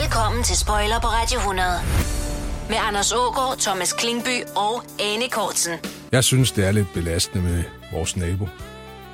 [0.00, 1.68] Velkommen til Spoiler på Radio 100.
[2.68, 5.72] Med Anders Ågaard, Thomas Klingby og Anne Kortsen.
[6.12, 8.48] Jeg synes, det er lidt belastende med vores nabo.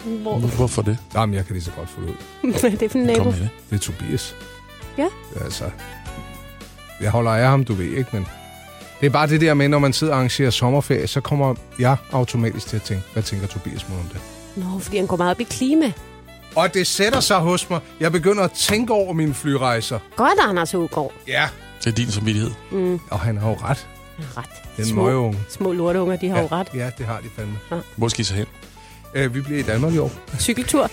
[0.05, 0.39] Hvor?
[0.39, 0.99] Hvorfor det?
[1.15, 2.15] Jamen, jeg kan lige så godt få det ud.
[2.61, 3.23] Hvad er det for en nabo?
[3.23, 3.49] Kom med det.
[3.71, 4.35] Det er Tobias.
[4.99, 5.07] Ja.
[5.45, 5.65] Altså,
[7.01, 8.27] jeg holder af ham, du ved ikke, men...
[9.01, 11.97] Det er bare det der med, når man sidder og arrangerer sommerferie, så kommer jeg
[12.13, 14.21] automatisk til at tænke, hvad tænker Tobias mod om det?
[14.57, 15.93] Nå, fordi han går meget op i klima.
[16.59, 17.81] Og det sætter sig hos mig.
[18.01, 19.99] Jeg begynder at tænke over mine flyrejser.
[20.17, 21.13] Godt, Anders Ågaard.
[21.29, 21.49] Ja.
[21.79, 22.51] Det er din samvittighed.
[23.11, 23.87] Og han har jo ret.
[24.37, 24.45] Ret.
[24.77, 25.39] Den små, møgeunge.
[25.49, 26.43] små lorteunger, de har ja.
[26.43, 26.69] jo ret.
[26.75, 27.59] Ja, det har de fandme.
[27.97, 28.47] Hvor skal I så hen?
[29.15, 30.13] Øh, vi bliver i Danmark i år.
[30.41, 30.91] Cykeltur.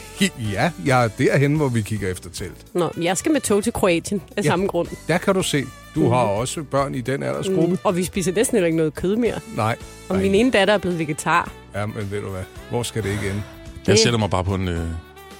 [0.53, 2.65] Ja, jeg er derhen, hvor vi kigger efter telt.
[2.73, 4.49] Nå, jeg skal med tog til Kroatien af Ja.
[4.49, 4.87] samme grund.
[5.07, 5.63] Der kan du se.
[5.95, 6.09] Du mm.
[6.09, 7.71] har også børn i den aldersgruppe.
[7.71, 7.77] Mm.
[7.83, 9.39] Og vi spiser næsten heller ikke noget kød mere.
[9.55, 9.75] Nej.
[10.09, 10.23] Og Nej.
[10.23, 11.51] min ene datter er blevet vegetar.
[11.75, 12.43] Ja, men ved du hvad?
[12.69, 13.43] Hvor skal det ikke ende?
[13.87, 14.87] Jeg sætter mig bare på en øh,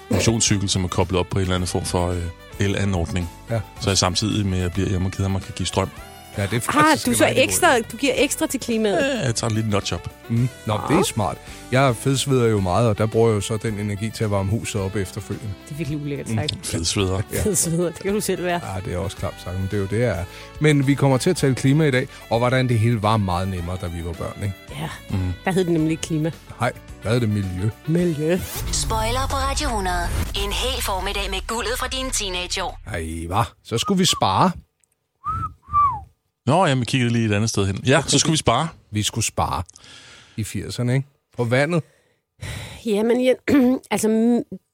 [0.09, 2.21] motionscykel, som er koblet op på en eller anden form for øh,
[2.59, 3.29] el-anordning.
[3.49, 3.61] Ja.
[3.81, 5.89] Så jeg samtidig med, at jeg bliver hjemme og keder mig, kan give strøm.
[6.37, 9.19] Ja, det er Ah, faktisk du, en så ekstra, du giver ekstra til klimaet.
[9.19, 10.07] Ja, Jeg tager en lille notch op.
[10.07, 10.11] idé.
[10.29, 10.49] Mm.
[10.65, 11.37] Nå, det er smart.
[11.71, 14.49] Jeg fedsveder jo meget, og der bruger jeg jo så den energi til at varme
[14.49, 15.53] huset op efterfølgende.
[15.65, 16.55] Det er virkelig ulækkert sagt.
[16.71, 17.21] Fed sveder.
[17.33, 17.41] Ja.
[17.43, 18.61] Fed sveder, det kan du selv være.
[18.73, 20.23] Ja, det er også klart sagt, men det er jo det, jeg er.
[20.59, 23.47] Men vi kommer til at tale klima i dag, og hvordan det hele var meget
[23.47, 24.55] nemmere, da vi var børn, ikke?
[24.79, 25.33] Ja, Mm.
[25.45, 26.31] der hed det nemlig klima.
[26.59, 27.69] Nej, hvad er det miljø?
[27.87, 28.39] Miljø.
[28.71, 29.97] Spoiler på Radio 100.
[30.45, 32.79] En hel formiddag med guldet fra dine teenageår.
[32.87, 33.43] Ej, hvad?
[33.63, 34.51] Så skulle vi spare.
[36.45, 37.83] Nå, jeg kiggede lige et andet sted hen.
[37.87, 38.67] Ja, så skulle vi spare.
[38.91, 39.63] Vi skulle spare
[40.37, 41.07] i 80'erne, ikke?
[41.37, 41.83] På vandet.
[42.85, 43.33] Jamen, ja,
[43.91, 44.09] altså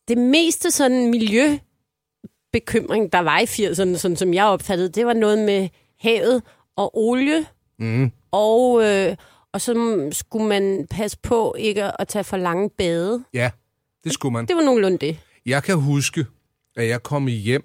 [0.08, 5.40] det meste sådan miljøbekymring, der var i 80'erne, sådan som jeg opfattede, det var noget
[5.40, 6.44] med havet
[6.76, 7.46] og olie,
[7.80, 8.12] Mm.
[8.32, 9.16] og, øh,
[9.54, 13.24] og så skulle man passe på ikke at tage for lange bade.
[13.34, 13.52] Ja,
[14.04, 14.46] det skulle man.
[14.46, 15.18] Det var nogenlunde det.
[15.46, 16.26] Jeg kan huske,
[16.76, 17.64] at jeg kom i hjem,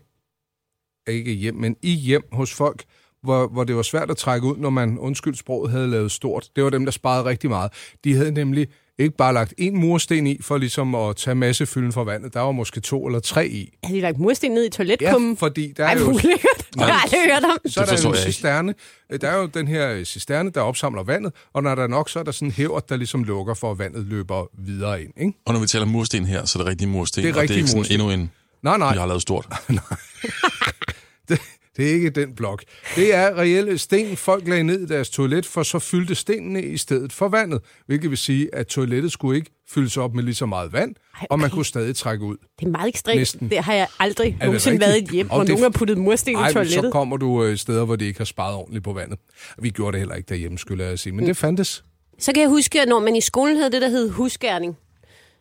[1.09, 2.84] ikke hjem, men i hjem hos folk,
[3.22, 6.48] hvor, hvor det var svært at trække ud, når man, undskyld sproget, havde lavet stort.
[6.56, 7.72] Det var dem, der sparede rigtig meget.
[8.05, 8.67] De havde nemlig
[8.98, 12.34] ikke bare lagt en mursten i, for ligesom at tage massefylden fra vandet.
[12.34, 13.72] Der var måske to eller tre i.
[13.84, 15.37] Havde de lagt mursten ned i Ja, toiletkummen?
[15.37, 16.06] fordi der er Ej, jo...
[16.09, 16.66] ulækkert.
[16.78, 17.71] Har jeg aldrig hørt om.
[17.71, 18.75] Så er Det der en cisterne.
[19.21, 22.19] Der er jo den her cisterne, der opsamler vandet, og når der er nok, så
[22.19, 25.12] er der sådan en hæver, der ligesom lukker for, at vandet løber videre ind.
[25.21, 25.32] Ikke?
[25.47, 27.22] Og når vi taler mursten her, så er det rigtige mursten.
[27.22, 28.00] Det er og det er rigtige ikke sådan mursten.
[28.00, 28.31] endnu en,
[28.62, 28.93] Nej, nej.
[28.93, 29.47] vi har lavet stort.
[31.28, 31.41] Det,
[31.76, 32.62] det er ikke den blok.
[32.97, 36.76] Det er reelle sten, folk lagde ned i deres toilet, for så fyldte stenene i
[36.76, 37.60] stedet for vandet.
[37.87, 41.26] Hvilket vil sige, at toilettet skulle ikke fyldes op med lige så meget vand, Ej,
[41.31, 42.37] og man kunne stadig trække ud.
[42.60, 43.19] Det er meget ekstremt.
[43.19, 43.50] Næsten.
[43.50, 45.98] Det har jeg aldrig nogensinde været i et hjem, Og hvor det- nogen har puttet
[45.98, 46.92] mursten i Ej, så toilettet.
[46.92, 49.19] kommer du øh, steder, hvor de ikke har sparet ordentligt på vandet.
[49.58, 51.12] Vi gjorde det heller ikke derhjemme, skulle jeg sige.
[51.12, 51.84] Men det fandtes.
[52.19, 54.76] Så kan jeg huske, at når man i skolen havde det, der hed husgærning,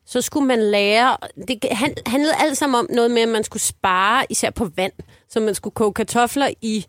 [0.06, 1.18] så skulle man lære...
[1.48, 4.92] Det han- handlede alt sammen om noget med, at man skulle spare, især på vand.
[5.30, 6.86] Så man skulle koge kartofler i...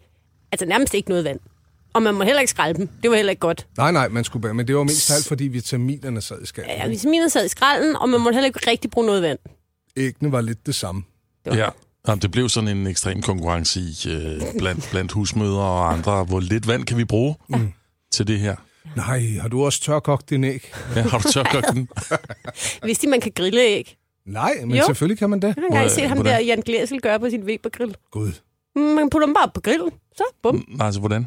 [0.52, 1.40] Altså nærmest ikke noget vand.
[1.94, 2.88] Og man må heller ikke skralde dem.
[3.02, 3.66] Det var heller ikke godt.
[3.76, 6.70] Nej, nej, man skulle, men det var mest alt, fordi vitaminerne sad i skallen.
[6.70, 9.38] Ja, vitaminer sad i skralden, og man måtte heller ikke rigtig bruge noget vand.
[9.96, 11.02] Æggene var lidt det samme.
[11.46, 11.68] Ja.
[12.08, 16.24] Jamen, det blev sådan en ekstrem konkurrence i, øh, blandt, blandt husmødre og andre.
[16.24, 17.72] Hvor lidt vand kan vi bruge mm.
[18.12, 18.56] til det her?
[18.96, 20.72] Nej, har du også tørkogt din æg?
[20.96, 21.88] Ja, har du tørkogt den?
[22.88, 23.96] Vidste I, man kan grille æg?
[24.26, 24.82] Nej, men Jo.
[24.86, 25.46] selvfølgelig kan man det.
[25.46, 26.32] Jeg har engang set ham hvordan?
[26.32, 27.96] der, Jan Glæsel, gøre på sin Weber-grill.
[28.10, 28.32] Gud.
[28.76, 31.26] Mm, Man putter dem bare på grillen, så bum, Nej, altså hvordan?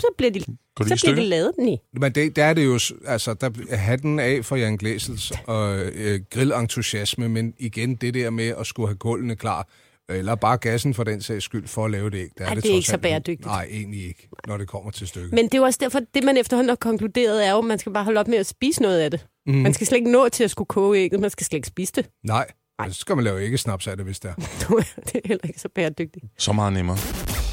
[0.00, 0.40] så bliver de,
[0.76, 1.78] Går det i så bliver de lavet den i.
[1.92, 5.78] Men det, der er det jo, altså, der er hatten af for Jan Glæsels og
[5.78, 9.68] øh, grillentusiasme, men igen det der med at skulle have gulvene klar,
[10.10, 12.28] eller bare gassen for den sags skyld, for at lave det æg.
[12.38, 13.46] Der Ej, det, det er ikke så bæredygtigt.
[13.46, 15.32] Nej, egentlig ikke, når det kommer til stykket.
[15.32, 17.78] Men det er jo også derfor, det man efterhånden har konkluderet, er jo, at man
[17.78, 19.26] skal bare holde op med at spise noget af det.
[19.46, 19.54] Mm.
[19.54, 21.92] Man skal slet ikke nå til at skulle koge ægget, man skal slet ikke spise
[21.96, 22.06] det.
[22.24, 22.46] Nej,
[22.88, 24.34] så skal man lave ikke snaps af det, hvis det er.
[25.06, 26.24] det er heller ikke så bæredygtigt.
[26.38, 26.96] Så meget nemmere.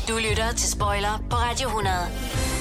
[0.09, 2.56] Du lytter til Spoiler på Radio 100.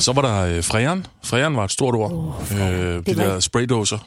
[0.00, 1.06] Så var der øh, fræren.
[1.24, 2.12] Fræren var et stort ord.
[2.12, 3.98] Oh, øh, de var der spraydåser,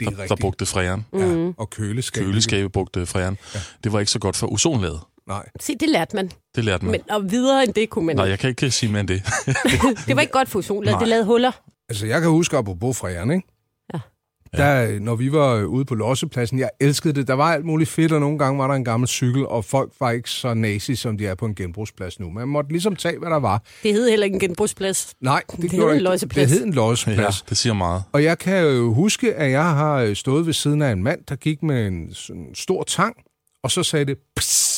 [0.00, 0.40] Det er der, der rigtigt.
[0.40, 1.06] brugte fræren.
[1.12, 2.26] Ja, og køleskabe.
[2.26, 3.38] Køleskabe brugte fræren.
[3.54, 3.60] Ja.
[3.84, 5.00] Det var ikke så godt for ozonlaget.
[5.28, 5.48] Nej.
[5.60, 6.30] Se, det lærte man.
[6.54, 6.92] Det lærte man.
[6.92, 8.30] Men, og videre end det kunne man Nej, ikke.
[8.30, 9.22] jeg kan ikke sige mere end det.
[10.06, 10.94] Det var ikke godt for ozonlaget.
[10.94, 10.98] Nej.
[11.00, 11.52] Det lavede huller.
[11.88, 13.48] Altså, jeg kan huske, apropos fræren, ikke?
[14.58, 14.62] Ja.
[14.86, 17.28] Der, når vi var øh, ude på Lossepladsen, jeg elskede det.
[17.28, 19.92] Der var alt muligt fedt, og nogle gange var der en gammel cykel, og folk
[20.00, 22.30] var ikke så nazi, som de er på en genbrugsplads nu.
[22.30, 23.62] Man måtte ligesom tage, hvad der var.
[23.82, 25.14] Det hed heller ikke en genbrugsplads.
[25.20, 26.50] Nej, det, Det hed en losseplads.
[26.50, 27.40] Det hed en losseplads.
[27.40, 28.02] ja, det siger meget.
[28.12, 31.20] Og jeg kan jo huske, at jeg har øh, stået ved siden af en mand,
[31.28, 33.16] der gik med en sådan stor tang,
[33.64, 34.69] og så sagde det pss.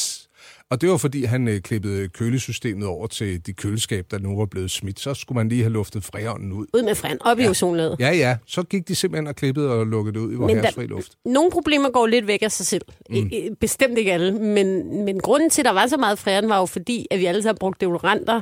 [0.72, 4.46] Og det var, fordi han øh, klippede kølesystemet over til de køleskab, der nu var
[4.46, 5.00] blevet smidt.
[5.00, 6.66] Så skulle man lige have luftet freånden ud.
[6.74, 7.96] Ud med fræn, op i ozonlaget.
[8.00, 8.36] Ja, ja.
[8.46, 11.12] Så gik de simpelthen og klippede og lukkede det ud i vores herresfri luft.
[11.24, 12.82] Nogle problemer går lidt væk af sig selv.
[13.10, 13.30] Mm.
[13.60, 14.32] Bestemt ikke alle.
[14.32, 17.24] Men, men grunden til, at der var så meget fræren, var jo fordi, at vi
[17.26, 18.40] alle sammen brugte deodoranter,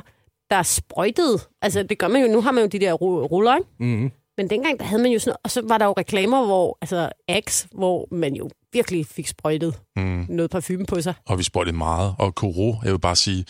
[0.51, 1.39] der sprøjtede.
[1.61, 2.27] Altså, det gør man jo.
[2.27, 3.69] Nu har man jo de der ru- ruller, ikke?
[3.79, 4.11] Mm-hmm.
[4.37, 7.09] Men dengang, der havde man jo sådan Og så var der jo reklamer, hvor, altså
[7.27, 10.25] Axe, hvor man jo virkelig fik sprøjtet Mm.
[10.29, 11.13] noget parfume på sig.
[11.25, 12.15] Og vi sprøjtede meget.
[12.19, 13.45] Og Koro, jeg vil bare sige,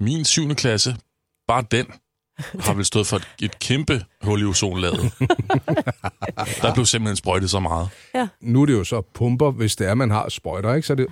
[0.00, 0.54] min 7.
[0.54, 0.96] klasse,
[1.48, 1.86] bare den,
[2.60, 5.00] har vel stået for et, et kæmpe hul i ozonlaget.
[6.62, 7.88] Der blev simpelthen sprøjtet så meget.
[8.40, 10.86] Nu er det jo så pumper, hvis det er, man har sprøjter, ikke?
[10.86, 11.06] Så er det...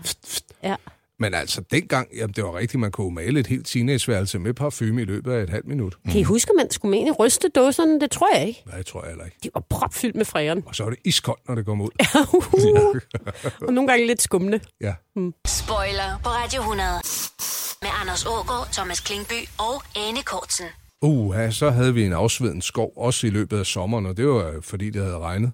[0.63, 0.77] Ja.
[1.19, 5.03] Men altså, dengang, jamen, det var rigtigt, man kunne male et helt teenageværelse med parfume
[5.03, 5.97] i løbet af et halvt minut.
[6.11, 8.01] Kan I huske, at man skulle mene ryste dåserne?
[8.01, 8.63] Det tror jeg ikke.
[8.67, 9.37] Nej, det tror jeg heller ikke.
[9.43, 10.63] De var propfyldt med fræren.
[10.67, 11.91] Og så er det iskoldt, når det kommer ud.
[13.67, 14.61] og nogle gange lidt skumne.
[14.81, 14.95] Ja.
[15.47, 16.89] Spoiler på Radio 100.
[17.83, 20.67] Med Anders Ågaard, Thomas Klingby og Anne Kortsen.
[21.03, 24.29] Uh, ja, så havde vi en afsveden skov, også i løbet af sommeren, og det
[24.29, 25.53] var øh, fordi, det havde regnet.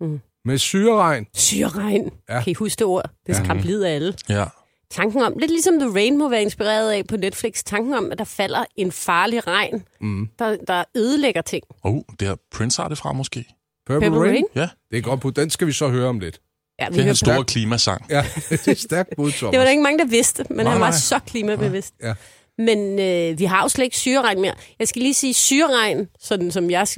[0.00, 0.20] Mm.
[0.44, 1.26] Med syreregn.
[1.34, 2.10] Syreregn.
[2.28, 2.34] Ja.
[2.34, 2.42] Ja.
[2.42, 3.10] Kan I huske det ord?
[3.26, 3.86] Det skræmte ja.
[3.86, 4.14] af alle.
[4.28, 4.44] Ja.
[4.90, 8.18] Tanken om, lidt ligesom The Rain må være inspireret af på Netflix, tanken om, at
[8.18, 10.28] der falder en farlig regn, Mm.
[10.38, 11.64] der, der ødelægger ting.
[11.84, 13.44] Oh, det har Prince har det fra måske.
[13.86, 14.32] Purple, Purple Rain.
[14.34, 14.44] Rain?
[14.54, 15.30] Ja, Det er godt på.
[15.30, 16.40] Den skal vi så høre om lidt.
[16.80, 18.06] Ja, vi det er hans store klimasang.
[18.10, 19.50] Ja, det er stærkt bud, Thomas.
[19.52, 20.98] Det var der ikke mange, der vidste, men Nej, han var nej.
[20.98, 21.94] så klimabevidst.
[22.02, 22.14] Ja.
[22.58, 24.54] Men øh, vi har jo slet ikke syreregn mere.
[24.78, 26.88] Jeg skal lige sige, syreregn, sådan som jeg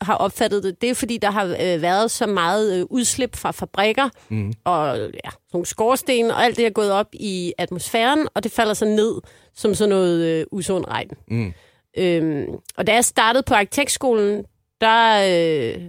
[0.00, 3.50] har opfattet det, det er fordi, der har øh, været så meget øh, udslip fra
[3.50, 4.52] fabrikker, mm.
[4.64, 8.74] og ja, nogle skorsten, og alt det er gået op i atmosfæren, og det falder
[8.74, 9.20] så ned
[9.54, 11.10] som sådan noget øh, usund regn.
[11.28, 11.52] Mm.
[11.98, 12.46] Øhm,
[12.76, 14.44] og da jeg startede på arkitektskolen,
[14.80, 15.82] der øh,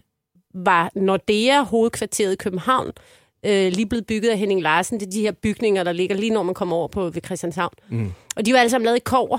[0.53, 2.91] var Nordea hovedkvarteret i København
[3.45, 4.99] øh, lige blevet bygget af Henning Larsen.
[4.99, 7.73] Det er de her bygninger, der ligger lige når man kommer over på ved Christianshavn.
[7.89, 8.11] Mm.
[8.35, 9.37] Og de var alle sammen lavet i kover.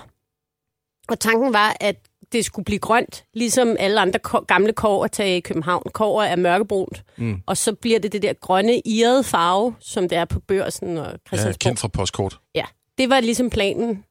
[1.08, 1.96] Og tanken var, at
[2.32, 5.82] det skulle blive grønt, ligesom alle andre gamle kovertage i København.
[5.92, 7.40] Kover er mørkebrunt, Mm.
[7.46, 11.06] og så bliver det det der grønne, irrede farve, som det er på børsen og
[11.10, 11.58] Ja, Christiansborg.
[11.58, 12.38] kendt fra postkort.
[12.54, 12.64] Ja,
[12.98, 14.04] det var ligesom planen.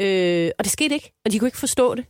[0.00, 2.04] Øh, og det skete ikke, og de kunne ikke forstå det.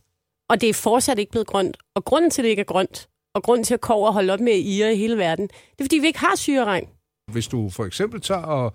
[0.49, 1.77] Og det er fortsat ikke blevet grønt.
[1.95, 4.39] Og grunden til, at det ikke er grønt, og grunden til, at kover holder op
[4.39, 6.87] med at ire i hele verden, det er, fordi vi ikke har syreregn.
[7.31, 8.73] Hvis du for eksempel tager og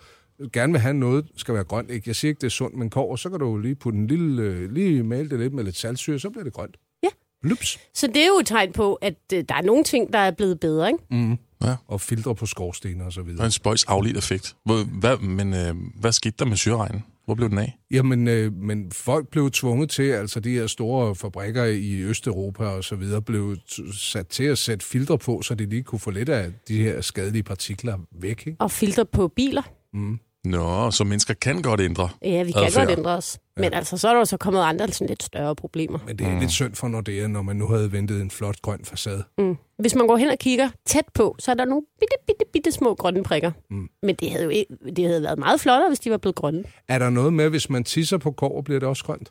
[0.52, 2.04] gerne vil have noget, skal være grønt, ikke?
[2.08, 4.06] Jeg siger ikke, det er sundt, men kover, så kan du jo lige putte en
[4.06, 6.76] lille, øh, lige male det lidt med lidt saltsyre, så bliver det grønt.
[7.02, 7.08] Ja.
[7.42, 7.78] Lups.
[7.94, 10.30] Så det er jo et tegn på, at øh, der er nogle ting, der er
[10.30, 10.88] blevet bedre.
[10.88, 11.04] Ikke?
[11.10, 11.36] Mm.
[11.64, 11.76] Ja.
[11.86, 13.44] Og filtre på skorstener og så Det var videre.
[13.46, 14.56] en spøjs afledt effekt.
[14.64, 17.04] Hvor, hvad, men øh, hvad skete der med syreregnen?
[17.24, 17.78] Hvor blev den af?
[17.90, 22.84] Jamen, øh, men folk blev tvunget til, altså de her store fabrikker i Østeuropa og
[22.84, 26.10] så videre, blev t- sat til at sætte filtre på, så de lige kunne få
[26.10, 28.42] lidt af de her skadelige partikler væk.
[28.46, 28.56] Ikke?
[28.60, 29.62] Og filtre på biler.
[29.92, 30.18] Mm.
[30.44, 32.08] Nå, så mennesker kan godt ændre.
[32.22, 32.86] Ja, vi kan Adfærd.
[32.86, 33.38] godt ændre os.
[33.56, 35.98] Men altså, så er der jo så kommet andre sådan lidt større problemer.
[36.06, 36.40] Men det er mm.
[36.40, 39.24] lidt synd for Nordea, når man nu havde ventet en flot grøn facade.
[39.38, 39.56] Mm.
[39.78, 42.72] Hvis man går hen og kigger tæt på, så er der nogle bitte, bitte, bitte
[42.72, 43.52] små grønne prikker.
[43.70, 43.88] Mm.
[44.02, 46.64] Men det havde jo ikke, det havde været meget flottere, hvis de var blevet grønne.
[46.88, 49.30] Er der noget med, hvis man tisser på kår, bliver det også grønt?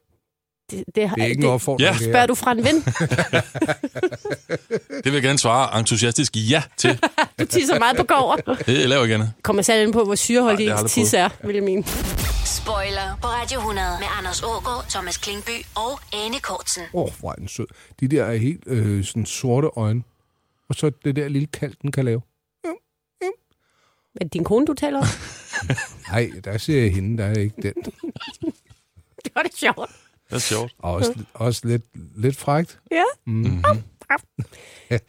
[0.71, 1.89] Det, det, har- Det er ikke det, en opfordring.
[1.89, 1.97] Ja.
[1.97, 2.75] Spørger du fra en ven?
[5.03, 6.99] Det vil jeg gerne svare entusiastisk ja til.
[7.39, 8.35] Du tisser meget på kover.
[8.65, 9.33] Det laver jeg gerne.
[9.41, 11.83] Kommer særligt ind på, hvor syreholdig har ens tis er, vil jeg mene.
[12.45, 16.83] Spoiler på Radio 100 med Anders Ågaard, Thomas Klingby og Anne Kortsen.
[16.93, 17.67] Åh, oh, hvor er den sød.
[17.99, 20.03] De der er helt øh, sådan sorte øjne.
[20.69, 22.21] Og så det der lille kald, den kan lave.
[24.15, 25.05] Er det din kone, du taler om?
[26.11, 27.73] Nej, der ser jeg hende, der er ikke den.
[29.25, 29.91] det var det sjovt.
[30.29, 30.73] Det er sjovt.
[30.79, 31.83] Og også, også lidt,
[32.17, 32.79] lidt frægt.
[32.91, 33.03] Ja.
[33.27, 33.63] Mm.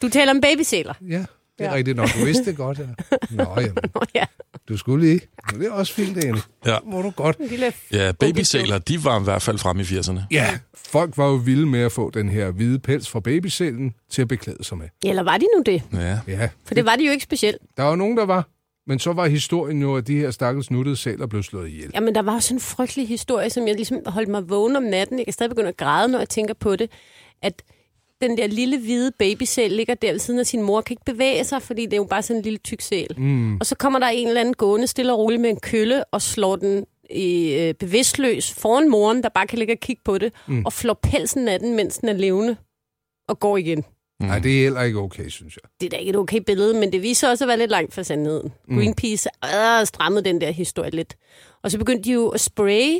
[0.01, 0.93] Du taler om babysæler.
[1.01, 1.25] Ja, det
[1.59, 1.73] er Ja.
[1.73, 2.09] rigtigt nok.
[2.19, 2.83] Du vidste det godt, ja.
[3.43, 4.25] Nå, jamen, Nå ja,
[4.69, 5.21] du skulle lige.
[5.49, 6.41] Det er også fint, Anne.
[6.65, 6.77] Ja.
[6.85, 7.37] Må du godt.
[7.37, 7.73] en lille...
[7.91, 10.19] Ja, babysæler, de var i hvert fald fremme i 80'erne.
[10.31, 14.21] Ja, folk var jo vilde med at få den her hvide pels fra babysælen til
[14.21, 14.87] at beklæde sig med.
[15.05, 15.83] Eller var de nu det?
[15.93, 16.19] Ja.
[16.27, 17.57] Ja, For det var de jo ikke specielt.
[17.77, 18.47] der var nogen, der var.
[18.87, 21.91] Men så var historien jo, at de her stakkels nuttede sæler blev slået ihjel.
[21.93, 25.17] Jamen, der var sådan en frygtelig historie, som jeg ligesom holdt mig vågen om natten.
[25.17, 26.91] Jeg kan stadig begynde at græde, når jeg tænker på det.
[27.41, 27.63] At
[28.21, 31.43] den der lille hvide babysæl ligger der ved siden af sin mor, kan ikke bevæge
[31.43, 33.13] sig, fordi det er jo bare sådan en lille tyk sæl.
[33.17, 33.57] Mm.
[33.57, 36.21] Og så kommer der en eller anden gående stille og roligt med en kølle og
[36.21, 40.33] slår den i, øh, bevidstløs foran moren, der bare kan ligge og kigge på det,
[40.47, 40.65] mm.
[40.65, 42.55] og flår pelsen af den, mens den er levende,
[43.27, 43.83] og går igen.
[44.27, 45.69] Nej, det er heller ikke okay, synes jeg.
[45.81, 47.93] Det er da ikke et okay billede, men det viser også at være lidt langt
[47.93, 48.53] fra sandheden.
[48.67, 48.77] Mm.
[48.77, 51.15] Greenpeace øh, strammede den der historie lidt.
[51.63, 52.99] Og så begyndte de jo at spraye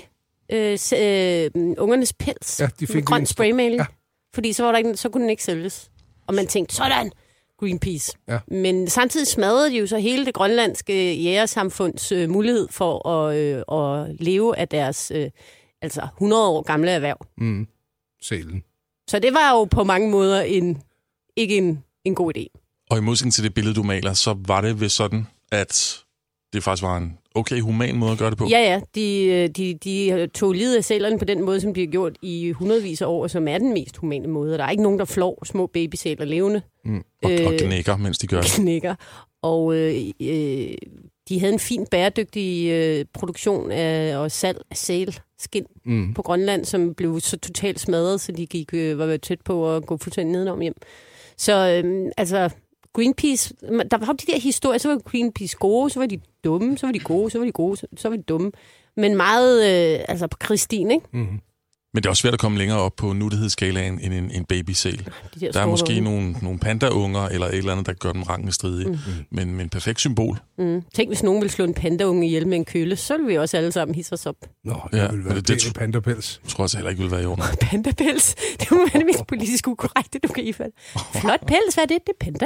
[0.53, 3.79] øh, s- øh, ungernes pels Ja, de fik med grøn spraymaling.
[3.79, 3.85] Ja.
[4.33, 5.91] Fordi så, var der ikke, så kunne den ikke sælges.
[6.27, 7.11] Og man tænkte, sådan,
[7.59, 8.13] Greenpeace.
[8.27, 8.39] Ja.
[8.47, 13.57] Men samtidig smadrede de jo så hele det grønlandske jægersamfunds øh, mulighed for at, øh,
[13.71, 15.29] at leve af deres øh,
[15.81, 17.17] altså 100 år gamle erhverv.
[17.37, 17.67] Mm.
[18.21, 18.63] Sælen.
[19.09, 20.81] Så det var jo på mange måder en,
[21.35, 22.45] ikke en, en god idé.
[22.89, 25.99] Og i modsætning til det billede, du maler, så var det ved sådan, at
[26.53, 28.47] det faktisk var en okay human måde at gøre det på.
[28.49, 28.81] Ja, ja.
[28.95, 32.17] De, øh, de, de tog livet af sælerne på den måde, som de har gjort
[32.21, 34.57] i hundredvis af år, som er den mest humane måde.
[34.57, 36.61] Der er ikke nogen, der flår små babysæler levende.
[36.85, 36.97] Mm.
[36.97, 38.51] Og, og Øh, knækker, mens de gør det.
[38.51, 38.95] knækker.
[39.41, 40.73] Og øh, øh,
[41.29, 46.13] de havde en fin bæredygtig øh, produktion af, og salg af sælskin Mm.
[46.13, 49.85] på Grønland, som blev så totalt smadret, så de gik, øh, var tæt på at
[49.85, 50.75] gå fuldstændig nedenom hjem.
[51.41, 52.49] Så øhm, altså,
[52.93, 53.55] Greenpeace,
[53.91, 56.87] der var jo de der historier, så var Greenpeace gode, så var de dumme, så
[56.87, 58.51] var de gode, så var de gode, så, var de dumme.
[58.97, 61.05] Men meget øh, altså på Christine, ikke?
[61.11, 61.39] Mm.
[61.93, 64.97] Men det er også svært at komme længere op på nuttighedsskalaen end en, en babysæl.
[65.35, 66.01] De der, Der er måske unge.
[66.01, 68.89] nogle, nogle pandaunger eller et eller andet, der gør dem rangen stridige.
[68.89, 68.97] Mm.
[69.31, 70.39] Men, men perfekt symbol.
[70.57, 70.81] Mm.
[70.95, 73.57] Tænk, hvis nogen ville slå en pandaunge ihjel med en køle, så ville vi også
[73.57, 74.35] alle sammen hisse os op.
[74.63, 76.39] Nå, det Ja, ja, ville være det, det- det pandapels.
[76.43, 77.43] Jeg tror også heller ikke, vil være i orden.
[77.61, 78.35] Pandapels.
[78.59, 80.71] Det må være det mest politisk ukorrekte, du kan ifalde.
[81.21, 81.97] Flot pels, hvad er det?
[82.07, 82.45] Det er panda.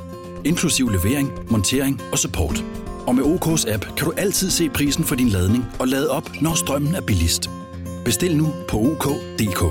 [0.45, 2.63] inklusiv levering, montering og support.
[3.07, 6.29] Og med OK's app kan du altid se prisen for din ladning og lade op,
[6.41, 7.49] når strømmen er billigst.
[8.05, 9.61] Bestil nu på OK.dk.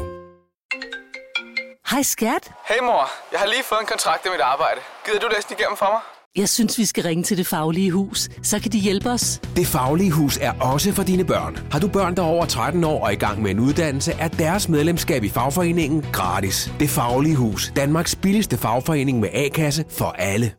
[1.91, 2.53] Hej skat.
[2.69, 4.81] Hey mor, jeg har lige fået en kontrakt i mit arbejde.
[5.07, 6.01] Gider du læse den igennem for mig?
[6.37, 8.29] Jeg synes, vi skal ringe til Det Faglige Hus.
[8.43, 9.41] Så kan de hjælpe os.
[9.57, 11.59] Det Faglige Hus er også for dine børn.
[11.73, 14.29] Har du børn, der er over 13 år og i gang med en uddannelse, er
[14.29, 16.73] deres medlemskab i fagforeningen gratis.
[16.81, 17.73] Det Faglige Hus.
[17.77, 20.53] Danmarks billigste fagforening med A-kasse for alle.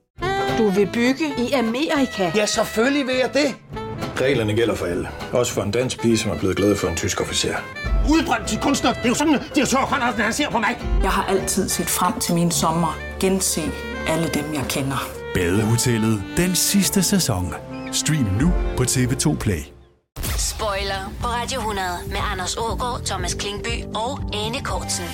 [0.57, 2.31] Du vil bygge i Amerika?
[2.35, 3.55] Ja, selvfølgelig vil jeg det.
[4.21, 5.09] Reglerne gælder for alle.
[5.31, 7.55] Også for en dansk pige, som er blevet glad for en tysk officer.
[8.09, 8.93] Udbrændt til kunstner.
[8.93, 9.39] Det er jo sådan,
[9.89, 10.77] har tørt, han ser på mig.
[11.03, 12.97] Jeg har altid set frem til min sommer.
[13.19, 13.61] Gense
[14.07, 15.07] alle dem, jeg kender.
[15.33, 17.53] Badehotellet den sidste sæson.
[17.91, 19.61] Stream nu på TV2 Play.
[20.37, 25.05] Spoiler på Radio 100 med Anders Ågaard, Thomas Klingby og Anne Kortsen.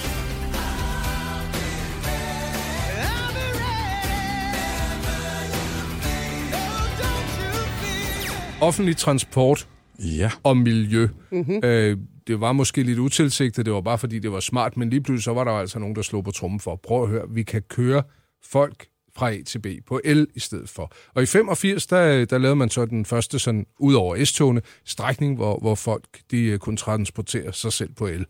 [8.62, 9.68] Offentlig transport
[10.00, 10.32] Ja.
[10.44, 11.08] og miljø.
[11.32, 11.60] Mm-hmm.
[11.64, 11.98] Øh,
[12.28, 15.24] det var måske lidt utilsigtet, det var bare fordi, det var smart, men lige pludselig
[15.24, 17.62] så var der altså nogen, der slog på trummen for, prøv at høre, vi kan
[17.62, 18.04] køre
[18.46, 18.88] folk
[19.18, 20.92] fra A til B på el i stedet for.
[21.16, 25.36] Og i 85, der, der lavede man så den første sådan, ud over S-togene, strækning,
[25.36, 28.26] hvor, hvor folk de øh, kunne transportere sig selv på el.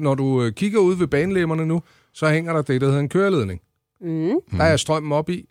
[0.00, 1.82] Når du øh, kigger ud ved banelemmerne nu,
[2.14, 3.60] så hænger der det, der hedder en køreledning.
[4.00, 4.30] Mm.
[4.56, 5.44] Der er strømmen op i,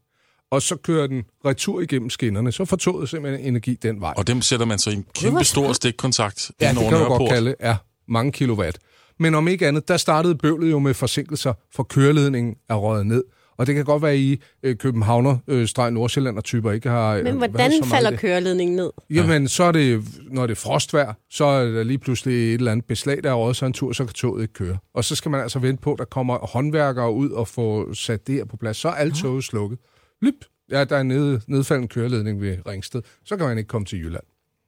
[0.52, 2.52] og så kører den retur igennem skinnerne.
[2.52, 4.14] Så får toget simpelthen energi den vej.
[4.18, 7.04] Og dem sætter man så i en kæmpe stor stikkontakt Ja, ind det over kan
[7.08, 7.76] du godt kalde, ja,
[8.08, 8.80] mange kilowatt.
[9.20, 13.24] Men om ikke andet, der startede bøvlet jo med forsinkelser, for køreledningen er røget ned.
[13.58, 16.90] Og det kan godt være, at I øh, Københavner, øh, streg Nordsjælland og typer ikke
[16.90, 17.16] har...
[17.16, 18.20] øh, Men været hvordan så falder det.
[18.20, 18.90] køreledningen ned?
[19.10, 22.72] Jamen, så er det, når det er frostvejr, så er der lige pludselig et eller
[22.72, 24.78] andet beslag, der er røget sig en tur, så kan toget ikke køre.
[24.94, 28.28] Og så skal man altså vente på, at der kommer håndværkere ud og få sat
[28.28, 28.78] det her på plads.
[28.78, 29.80] Så er alle toget slukket.
[30.22, 30.36] Lyp!
[30.72, 33.02] Ja, der er ned, nedfaldende køreledning ved Ringsted.
[33.26, 34.24] Så kan man ikke komme til Jylland.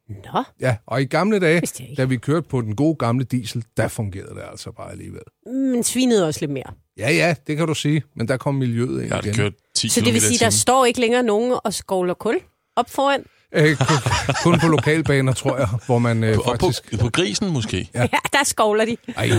[0.10, 1.62] Nå, Ja, og i gamle dage,
[1.98, 5.22] da vi kørte på den gode gamle diesel, der fungerede det altså bare alligevel.
[5.45, 6.74] men svinede også lidt mere.
[6.98, 9.33] Ja, ja, det kan du sige, men der kom miljøet ind Jeg har igen.
[9.36, 12.39] kørt 10 Så det vil sige, der står ikke længere nogen og skovler kul
[12.75, 13.24] op foran?
[13.53, 13.98] Øh, kun,
[14.43, 17.00] kun på lokalbaner, tror jeg, hvor man øh, på, faktisk...
[17.00, 17.89] på grisen måske.
[17.93, 18.98] Ja, der skovler de.
[19.17, 19.29] Ej,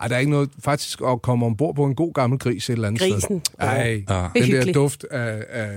[0.00, 2.72] ej, der er ikke noget faktisk at komme ombord på en god gammel gris et
[2.72, 3.20] eller andet Grisen.
[3.20, 3.40] sted.
[3.58, 4.28] Ej, Ja.
[4.34, 5.70] den der duft af, af,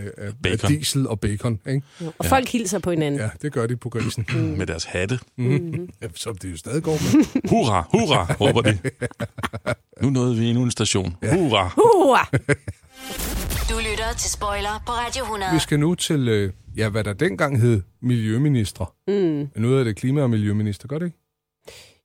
[0.45, 1.81] af, diesel og bacon, ikke?
[2.19, 3.21] Og folk hilser på hinanden.
[3.21, 4.25] Ja, det gør de på grisen.
[4.57, 5.19] Med deres hatte.
[5.37, 5.89] Mm.
[6.01, 7.25] Ja, som det jo stadig går med.
[7.49, 8.77] Hurra, hurra, råber de.
[10.01, 11.15] Nu nåede vi endnu en station.
[11.31, 11.67] Hurra.
[11.75, 12.29] Hurra!
[13.69, 15.53] Du lytter til Spoiler på Radio 100.
[15.53, 18.85] Vi skal nu til, øh, ja, hvad der dengang hed miljøministre.
[19.07, 19.13] Mm.
[19.13, 21.17] Men nu er det klima- og miljøminister, gør det ikke?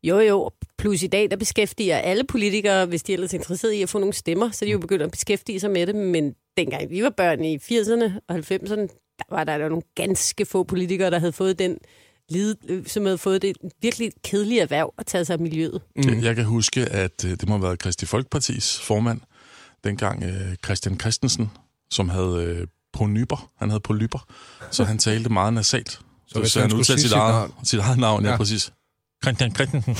[0.02, 0.50] Jo, jo.
[0.78, 3.98] Plus i dag, der beskæftiger alle politikere, hvis de ellers er interesseret i at få
[3.98, 5.94] nogle stemmer, så de jo begyndt at beskæftige sig med det.
[5.94, 8.86] Men dengang vi var børn i 80'erne og 90'erne,
[9.18, 11.78] der var der jo nogle ganske få politikere, der havde fået den
[12.28, 12.56] lide,
[12.86, 15.82] som havde fået det virkelig kedelige erhverv at tage sig af miljøet.
[15.96, 16.22] Mm.
[16.22, 19.20] Jeg kan huske, at øh, det må have været Kristi Folkepartis formand,
[19.84, 21.50] dengang øh, Christian Christensen,
[21.90, 23.50] som havde øh, polyper.
[23.58, 24.26] Han havde polyper,
[24.70, 26.00] så han talte meget nasalt.
[26.26, 27.52] Så, hvis så han udtalte sit, sit eget, navn.
[27.64, 28.32] sit eget navn, ja, Ja.
[28.32, 28.72] ja præcis.
[29.24, 29.96] Christian Christensen.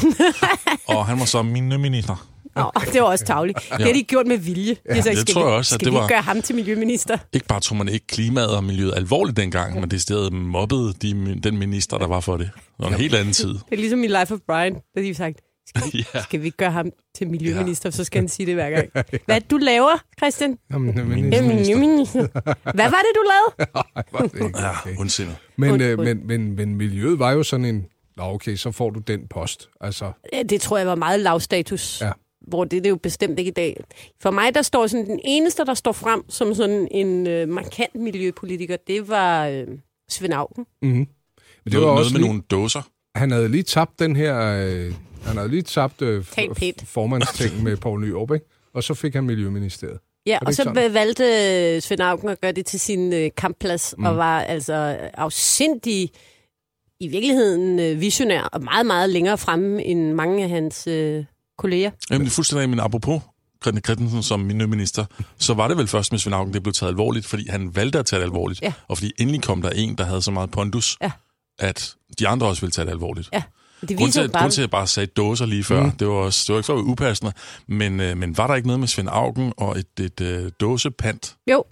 [0.89, 2.29] og han var så min minister.
[2.57, 3.59] Nå, det var også tavligt.
[3.77, 4.77] Det har de gjort med vilje.
[4.89, 7.19] Ja, De sagde, det tror jeg også, at Skal det var- gøre ham til miljøminister?
[7.33, 11.41] Ikke bare tog man ikke klimaet og miljøet alvorligt dengang, men det stedet mobbede de,
[11.43, 12.51] den minister, der var for det.
[12.55, 13.49] Det var en helt anden tid.
[13.49, 15.37] Det er ligesom i Life of Brian, der de har sagt,
[15.69, 16.23] skal vi, Ja.
[16.23, 18.89] skal vi ikke gøre ham til miljøminister, så skal han sige det hver gang.
[19.27, 20.59] Hvad er det, du laver, Christian?
[20.73, 21.05] Jamen, er
[21.43, 22.27] miljøminister.
[22.75, 23.71] Hvad var det, du lavede?
[24.87, 25.37] Ja, ondsindet.
[25.57, 27.87] Men, Und- øh, und- men, men, men miljøet var jo sådan en...
[28.17, 29.69] Nå, okay, så får du den post.
[29.81, 32.01] Altså, Ja, Det tror jeg var meget lav status.
[32.01, 32.11] Ja.
[32.49, 33.81] Hvor det, det er jo bestemt ikke i dag.
[34.23, 37.95] For mig, der står sådan, den eneste, der står frem som sådan en øh, markant
[37.95, 39.67] miljøpolitiker, det var øh,
[40.11, 40.67] Svend Auken.
[40.83, 40.97] mm-hmm.
[40.99, 41.07] Men
[41.65, 42.83] det Noget, var noget også med lige, nogle dåser.
[43.15, 44.39] Han havde lige tabt den her...
[44.67, 44.93] Øh,
[45.29, 46.25] han havde lige tabt øh,
[46.85, 48.47] formandsting med Poul Nyrup, ikke?
[48.75, 49.99] Og så fik han Miljøministeriet.
[50.27, 50.95] Ja, og så sådan?
[50.95, 54.05] valgte øh, Svend Auken at gøre det til sin øh, kampplads, mm.
[54.05, 56.11] og var altså afsindig
[57.01, 61.25] i virkeligheden øh, visionær, og meget, meget længere fremme end mange af hans øh,
[61.59, 61.91] kolleger.
[62.11, 63.23] Jamen, det er fuldstændig, men apropos
[63.63, 65.05] Christian Christensen som miljøminister,
[65.39, 67.99] så var det vel først med Svend Auken, det blev taget alvorligt, fordi han valgte
[67.99, 68.63] at tage det alvorligt.
[68.63, 68.73] Ja.
[68.89, 71.11] Og fordi endelig kom der en, der havde så meget pondus, Ja.
[71.59, 73.29] at de andre også ville tage det alvorligt.
[73.33, 73.43] Ja,
[73.81, 74.43] det Grunden til, at, bare...
[74.43, 75.91] grund til, at jeg bare sagde dåser lige før, mm.
[75.91, 77.33] det, var også, det var ikke at være upassende,
[77.67, 81.37] men, øh, men var der ikke noget med Svend Auken og et, et øh, dåsepant?
[81.51, 81.65] Jo,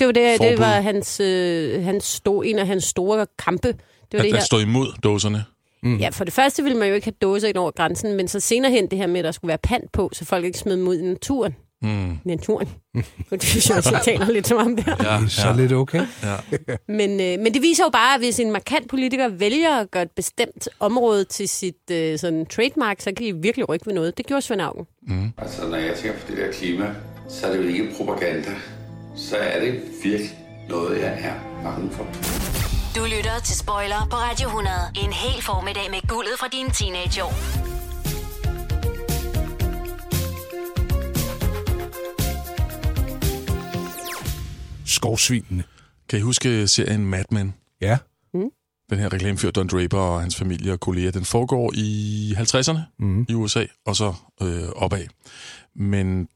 [0.00, 3.68] det var, det, det var hans, øh, hans store, en af hans store kampe.
[3.68, 3.76] Det
[4.12, 4.44] var At, det at her.
[4.44, 5.44] stå imod dåserne?
[5.82, 5.96] Mm.
[5.96, 8.40] Ja, for det første ville man jo ikke have dåser ind over grænsen, men så
[8.40, 10.76] senere hen det her med, at der skulle være pant på, så folk ikke smed
[10.76, 11.54] dem ud i naturen.
[11.82, 12.18] Mm.
[12.24, 12.68] Naturen.
[13.30, 14.96] det synes jeg også, jeg taler lidt som om der.
[15.12, 16.06] Ja, Så lidt okay.
[16.22, 16.36] Ja.
[16.88, 20.02] Men, øh, men det viser jo bare, at hvis en markant politiker vælger at gøre
[20.02, 24.18] et bestemt område til sit øh, sådan trademark, så kan de virkelig rykke ved noget.
[24.18, 24.86] Det gjorde Svend Auken.
[25.02, 25.32] Mm.
[25.38, 26.94] Altså, når jeg tænker på det der klima,
[27.28, 28.50] så er det jo ikke propaganda.
[29.16, 30.30] Så er det virkelig
[30.68, 32.04] noget, jeg er bange for.
[32.96, 34.74] Du lytter til Spoiler på Radio 100.
[35.04, 37.77] En hel formiddag med guldet fra dine teenageår.
[44.88, 45.64] Skovsvinene.
[46.08, 47.54] Kan I huske serien Mad Men?
[47.80, 47.98] Ja.
[48.90, 53.26] Den her reklamefyr Don Draper og hans familie og kolleger, den foregår i 50'erne Mm.
[53.28, 55.06] i USA, og så øh, opad.
[55.74, 56.28] Men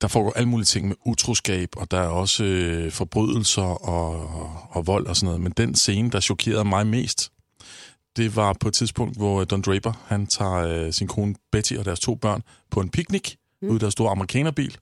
[0.00, 4.56] der foregår alle mulige ting med utroskab, og der er også øh, forbrydelser og, og,
[4.70, 5.40] og vold og sådan noget.
[5.40, 7.32] Men den scene, der chokerede mig mest,
[8.16, 11.84] det var på et tidspunkt, hvor Don Draper, han tager øh, sin kone Betty og
[11.84, 13.68] deres to børn på en picnic mm.
[13.68, 14.76] ude i deres store amerikanerbil,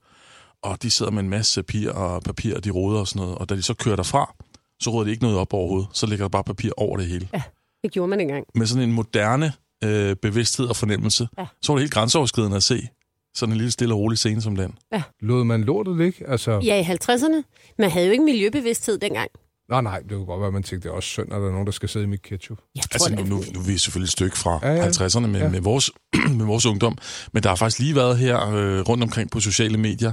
[0.63, 3.39] og de sidder med en masse papir og papir, og de roder og sådan noget.
[3.39, 4.35] Og da de så kører derfra,
[4.83, 5.89] så råder de ikke noget op overhovedet.
[5.93, 7.29] Så ligger der bare papir over det hele.
[7.35, 7.43] Ja,
[7.83, 8.45] det gjorde man engang.
[8.55, 9.53] Med sådan en moderne
[9.85, 11.47] øh, bevidsthed og fornemmelse, Ja.
[11.63, 12.89] så var det helt grænseoverskridende at se
[13.35, 14.75] sådan en lille stille og rolig scene som den.
[15.21, 16.29] Lod man lortet ligge?
[16.29, 17.43] Altså, Ja, i 50'erne.
[17.79, 19.31] Man havde jo ikke miljøbevidsthed dengang.
[19.71, 21.47] Nej, nej, det kunne godt være, at man tænkte, det er også synd, at der
[21.47, 22.59] er nogen, der skal sidde i mit ketchup.
[22.75, 24.85] Jeg Altså, nu, nu, nu er vi selvfølgelig et stykke fra Ja, ja, ja.
[24.85, 24.91] ja.
[25.07, 25.49] 50'erne med, Ja.
[25.49, 25.91] med, vores,
[26.39, 26.99] med vores ungdom,
[27.33, 30.13] men der har faktisk lige været her øh, rundt omkring på sociale medier,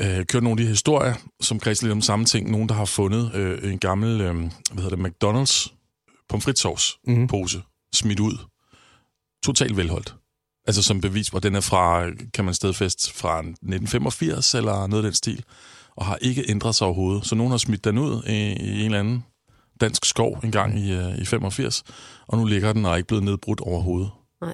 [0.00, 2.50] øh, kørt nogle af de historier, som kredser lidt om samme ting.
[2.50, 4.34] Nogen, der har fundet øh, en gammel, øh,
[4.72, 5.76] hvad hedder det, McDonald's
[6.28, 7.26] pomfritsauce Mhm.
[7.28, 7.62] pose
[7.94, 8.38] smidt ud.
[9.44, 10.14] Totalt velholdt.
[10.66, 15.10] Altså som bevis, hvor den er fra, kan man stedfest, fra 1985 eller noget af
[15.10, 15.44] den stil,
[16.00, 17.26] og har ikke ændret sig overhovedet.
[17.26, 19.24] Så nogen har smidt den ud i, i en eller anden
[19.80, 21.82] dansk skov en gang i, øh, i 85,
[22.26, 24.10] og nu ligger den og er ikke blevet nedbrudt overhovedet.
[24.40, 24.52] Nej.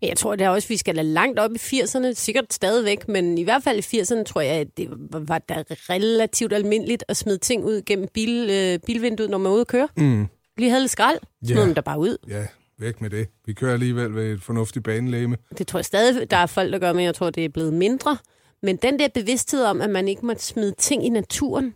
[0.00, 3.08] Men jeg tror det er også, vi skal lade langt op i 80'erne, sikkert stadigvæk,
[3.08, 7.16] men i hvert fald i 80'erne tror jeg, at det var da relativt almindeligt at
[7.16, 9.88] smide ting ud gennem bil, øh, bilvinduet, når man er ude at køre.
[9.96, 10.26] Mm.
[10.58, 11.62] Lige havde lidt skrald, smed Ja.
[11.62, 12.16] dem der bare ud.
[12.28, 12.46] Ja,
[12.78, 13.26] væk med det.
[13.46, 15.36] Vi kører alligevel ved et fornuftigt banelæme.
[15.58, 17.72] Det tror jeg stadig, der er folk, der gør, men jeg tror, det er blevet
[17.72, 18.16] mindre.
[18.62, 21.74] Men den der bevidsthed om, at man ikke måtte smide ting i naturen,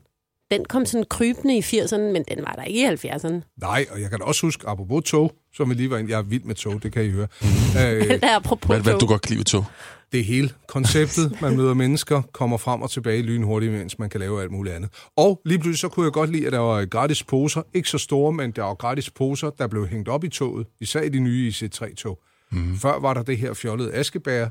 [0.50, 3.56] den kom sådan krybende i 80'erne, men den var der ikke i 70'erne.
[3.60, 6.18] Nej, og jeg kan da også huske, apropos tog, som vi lige var inde, jeg
[6.18, 7.26] er vild med tog, det kan I høre.
[7.80, 9.64] øh, Den der apropos Hvad, hvad du godt kan lide tog?
[10.12, 11.40] det er hele konceptet.
[11.40, 14.90] Man møder mennesker, kommer frem og tilbage lynhurtigt, mens man kan lave alt muligt andet.
[15.16, 17.62] Og lige pludselig så kunne jeg godt lide, at der var gratis poser.
[17.74, 20.66] Ikke så store, men der var gratis poser, der blev hængt op i toget.
[20.80, 22.18] Især i de nye IC3-tog.
[22.52, 22.76] Mm.
[22.76, 24.48] Før var der det her fjollede askebær,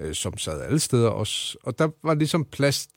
[0.00, 1.56] øh, som sad alle steder også.
[1.62, 2.88] Og der var ligesom plads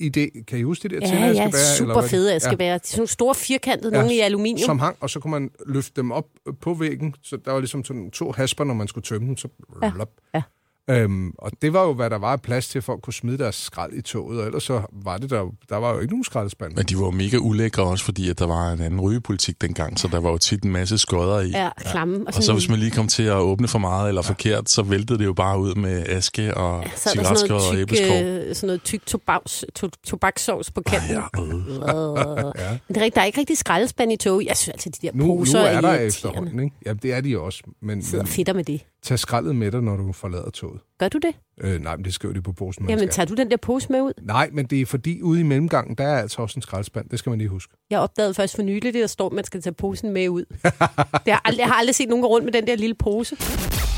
[0.00, 0.30] i det.
[0.46, 1.76] Kan I huske det der Ja, tænde ja, askebær?
[1.86, 2.66] super fede askebær.
[2.66, 2.74] Ja.
[2.78, 4.66] De sådan nogle store firkantede, nogle i aluminium.
[4.66, 6.26] Som hang, og så kunne man løfte dem op
[6.60, 7.14] på væggen.
[7.22, 9.36] Så der var ligesom sådan to hasper, når man skulle tømme dem.
[9.36, 9.48] Så
[9.82, 9.92] Ja,
[10.34, 10.42] ja.
[10.90, 13.54] Øhm, og det var jo, hvad der var plads til, at folk kunne smide deres
[13.54, 16.72] skrald i toget, og ellers så var det der, der var jo ikke nogen skraldespand.
[16.76, 19.98] Men de var jo mega ulækre også, fordi at der var en anden rygepolitik dengang,
[19.98, 21.50] så der var jo tit en masse skodder i.
[21.50, 22.24] Ja, klamme.
[22.26, 25.18] Og så hvis man lige kom til at åbne for meget eller forkert, så væltede
[25.18, 27.98] det jo bare ud med aske og så er der sådan cigaretskod og noget tyk,
[27.98, 28.22] æbleskov.
[28.22, 31.10] øh, sådan noget tyk tobaks, to, tobaksovs på kanten.
[31.10, 31.48] ja, øh.
[31.48, 32.44] Øh.
[32.88, 34.44] Men det er rigtigt, der er ikke rigtig skraldespand i tog.
[34.46, 36.76] Jeg synes altid, de der Nu, nu poser er der efterhånden, ikke?
[36.86, 37.62] Ja, det er de også.
[37.82, 38.80] Men, Sidder men, og fedter med det.
[39.02, 40.80] Tag skraldet med dig, når du forlader toget.
[40.98, 41.34] Gør du det?
[41.60, 42.88] Øh, nej, men det skriver de på posen.
[42.88, 43.10] Jamen, skal.
[43.10, 44.12] tager du den der pose med ud?
[44.22, 47.08] Nej, men det er fordi, ude i mellemgangen, der er altså også en skraldespand.
[47.08, 47.72] Det skal man lige huske.
[47.90, 50.44] Jeg opdagede først for nylig, det der står, at man skal tage posen med ud.
[51.24, 53.36] det har aldrig, jeg har aldrig set nogen gå rundt med den der lille pose.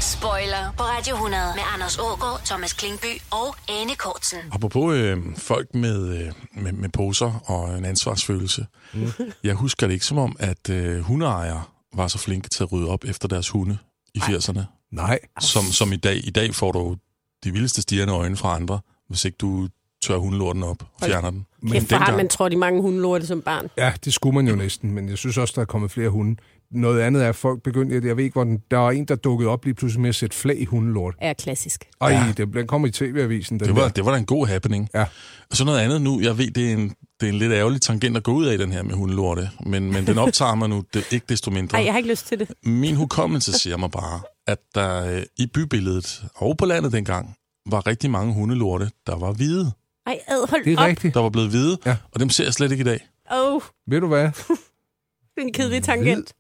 [0.01, 4.39] Spoiler på Radio 100 med Anders Ågaard, Thomas Klingby og Anne Kortsen.
[4.53, 8.67] Apropos øh, folk med, øh, med, med poser og en ansvarsfølelse.
[8.95, 9.07] Mm.
[9.45, 11.63] Jeg husker det ikke som om, at øh, hundeejere
[11.95, 13.79] var så flinke til at rydde op efter deres hunde
[14.15, 14.82] i 80'erne.
[14.93, 15.19] Nej.
[15.41, 16.27] Som, som i dag.
[16.27, 16.97] I dag får du
[17.45, 19.69] de vildeste stirrende øjne fra andre, hvis ikke du
[20.05, 21.47] tør hundelorten op og fjerner den.
[21.63, 23.69] Men Kæft, hvor har man trådt i mange hundelorte som barn.
[23.79, 26.37] Ja, det skulle man jo næsten, men jeg synes også, der er kommet flere hunde.
[26.71, 29.15] Noget andet er, at folk begyndte, jeg ved ikke, hvor den, der var en, der
[29.15, 31.15] dukkede op lige pludselig med at sætte flag i hundelort.
[31.21, 31.85] Er klassisk.
[32.01, 32.33] Ej, ja.
[32.37, 33.61] det, den kom i tv-avisen.
[33.61, 33.89] Den Det var, der.
[33.89, 34.89] det var da en god happening.
[34.95, 35.05] Ja.
[35.51, 36.21] Og så noget andet nu.
[36.21, 36.89] Jeg ved, det er en,
[37.21, 39.51] det er en lidt ærgerlig tangent at gå ud af, den her med hundelorte.
[39.67, 41.79] Men, men den optager mig nu det, ikke desto mindre.
[41.79, 42.49] Nej, jeg har ikke lyst til det.
[42.65, 47.37] Min hukommelse siger mig bare, at der øh, i bybilledet og på landet dengang
[47.71, 49.73] var rigtig mange hundelorte, der var hvide.
[50.07, 50.87] Ej, ad, hold Det er op.
[50.87, 51.15] rigtigt.
[51.15, 51.97] Der var blevet hvide, Ja.
[52.13, 53.09] og dem ser jeg slet ikke i dag.
[53.33, 54.23] Åh, oh, Ved du hvad?
[55.35, 56.33] det er en kedelig tangent.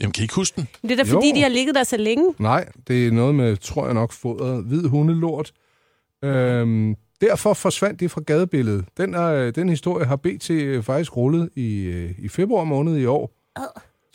[0.00, 0.68] Jamen, kan I ikke huske den?
[0.82, 1.34] Men Det er da fordi, Jo.
[1.34, 2.34] de har ligget der så længe.
[2.38, 5.52] Nej, det er noget med, tror jeg nok, fodret hvid hundelort.
[6.24, 8.84] Øhm, derfor forsvandt de fra gadebilledet.
[8.96, 10.50] Den, er, den historie har BT
[10.84, 13.32] faktisk rullet i, øh, i februar måned i år.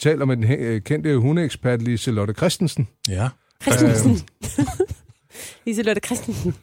[0.04, 2.88] Taler med den øh, kendte hundeekspert Liselotte Christensen.
[3.10, 3.30] Ja.
[3.62, 4.12] Christensen.
[4.12, 4.68] Øhm.
[5.66, 6.56] Liselotte Christensen.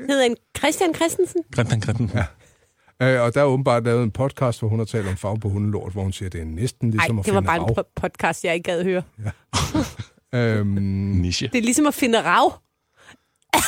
[0.00, 1.42] Hedder en Christian Christensen?
[1.52, 2.10] Grinten, grinten.
[2.14, 2.24] Ja.
[3.16, 5.48] Øh, og der er åbenbart lavet en podcast, hvor hun har talt om farve på
[5.48, 7.62] hundelort, hvor hun siger, at det er næsten ligesom at det var finde bare en
[7.78, 7.84] rav.
[7.84, 9.02] po- podcast, jeg ikke gad høre.
[10.34, 11.48] Øhm, Niche.
[11.52, 12.60] Det er ligesom at finde rav.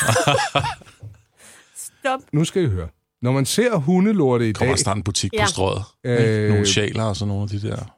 [2.00, 2.20] Stop.
[2.32, 2.88] nu skal I høre.
[3.22, 4.76] Når man ser hundelorte i Kommer dag...
[4.78, 5.44] der snart en butik Ja.
[5.44, 5.82] på strøget.
[6.04, 7.96] Øh, nogle sjaler og sådan nogle af de der...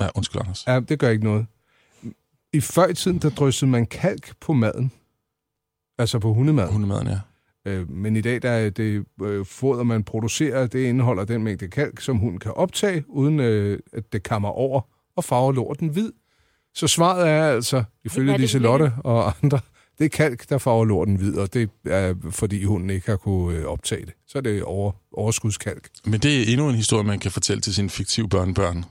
[0.00, 0.66] Ja, undskyld, Anders.
[0.66, 1.46] Ja, det gør ikke noget.
[2.52, 4.92] I før i tiden, der dryssede man kalk på maden.
[5.98, 6.72] Altså på hundemad.
[6.72, 7.18] Hundemaden, ja.
[7.66, 11.68] Øh, men i dag, der er det øh, foder, man producerer, det indeholder den mængde
[11.68, 14.80] kalk, som hunden kan optage, uden øh, at det kammer over
[15.16, 16.12] og farver lorten hvid.
[16.74, 19.60] Så svaret er altså, ifølge det Liselotte og andre,
[19.98, 23.58] det er kalk, der farver lorten hvid, og det er, fordi hunden ikke har kunne
[23.58, 24.14] øh, optage det.
[24.28, 25.88] Så er det over, overskudskalk.
[26.04, 28.84] Men det er endnu en historie, man kan fortælle til sine fiktive børnebørn.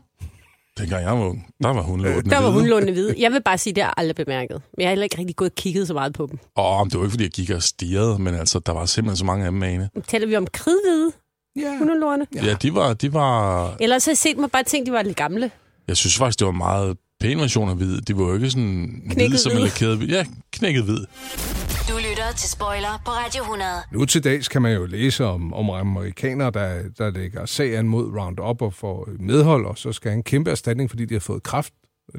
[0.77, 3.15] Dengang jeg var ung, der var hundelorten Der var hundelundene hvide.
[3.17, 4.61] Jeg vil bare sige, det har jeg aldrig bemærket.
[4.77, 6.39] Men jeg har heller ikke rigtig gået og kigget så meget på dem.
[6.55, 9.25] Og det var ikke, fordi jeg gik og stirrede, men altså, der var simpelthen så
[9.25, 9.89] mange af dem ane.
[10.07, 11.11] Taler vi om kridhvide
[11.55, 11.77] Ja.
[11.77, 12.27] hundelorne?
[12.35, 13.75] Ja, ja de, var, de var...
[13.79, 15.51] Ellers har jeg set mig bare tænkt, de var lidt gamle.
[15.87, 18.01] Jeg synes faktisk, det var meget pæn version af hvid.
[18.01, 19.65] De var jo ikke sådan hvide, som en hvid.
[19.65, 20.07] lakeret hvid.
[20.07, 21.05] Ja, knækket hvid.
[21.89, 23.69] Du lytter til Spoiler på Radio 100.
[23.91, 27.87] Nu til dags kan man jo læse om, om amerikanere, der, der lægger sag an
[27.87, 31.43] mod Roundup og får medhold, og så skal han kæmpe erstatning, fordi de har fået
[31.43, 31.73] kraft.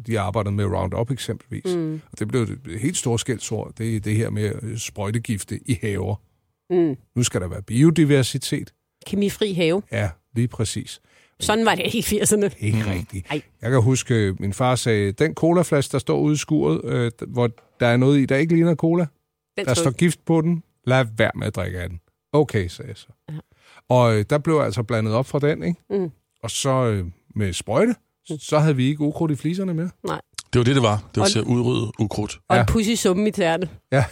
[0.07, 1.75] De har arbejdet med Roundup eksempelvis.
[1.75, 2.01] Mm.
[2.13, 5.79] Og det blev et helt stort skældsord, det er det her med øh, sprøjtegifte i
[5.83, 6.17] haver.
[6.71, 6.97] Mm.
[7.17, 8.73] Nu skal der være biodiversitet.
[9.07, 9.83] Kemifri have.
[9.93, 11.01] Ja, lige præcis.
[11.45, 12.51] Sådan var det i 80'erne.
[12.67, 12.91] Ikke mm.
[12.91, 13.27] rigtigt.
[13.31, 13.43] Ej.
[13.63, 17.11] Jeg kan huske, øh, min far sagde, den colaflaske, der står ude i skuret, øh,
[17.29, 19.07] hvor der er noget i, der ikke ligner cola,
[19.59, 22.01] Den der står gift på den, lad være med at drikke af den.
[22.33, 23.07] Okay, sagde jeg så.
[23.33, 23.35] Ja.
[23.89, 25.81] Og øh, der blev altså blandet op fra den, ikke?
[25.91, 26.11] Mm.
[26.43, 27.05] Og så øh,
[27.37, 27.95] med sprøjte,
[28.39, 29.91] så havde vi ikke ukrudt i fliserne mere.
[30.07, 30.21] Nej.
[30.53, 31.05] Det var det, det var.
[31.15, 32.39] Det var til at udrydde ukrudt.
[32.49, 32.61] Og Ja.
[32.61, 33.69] en pussy summe i tæerne.
[33.93, 34.05] Ja,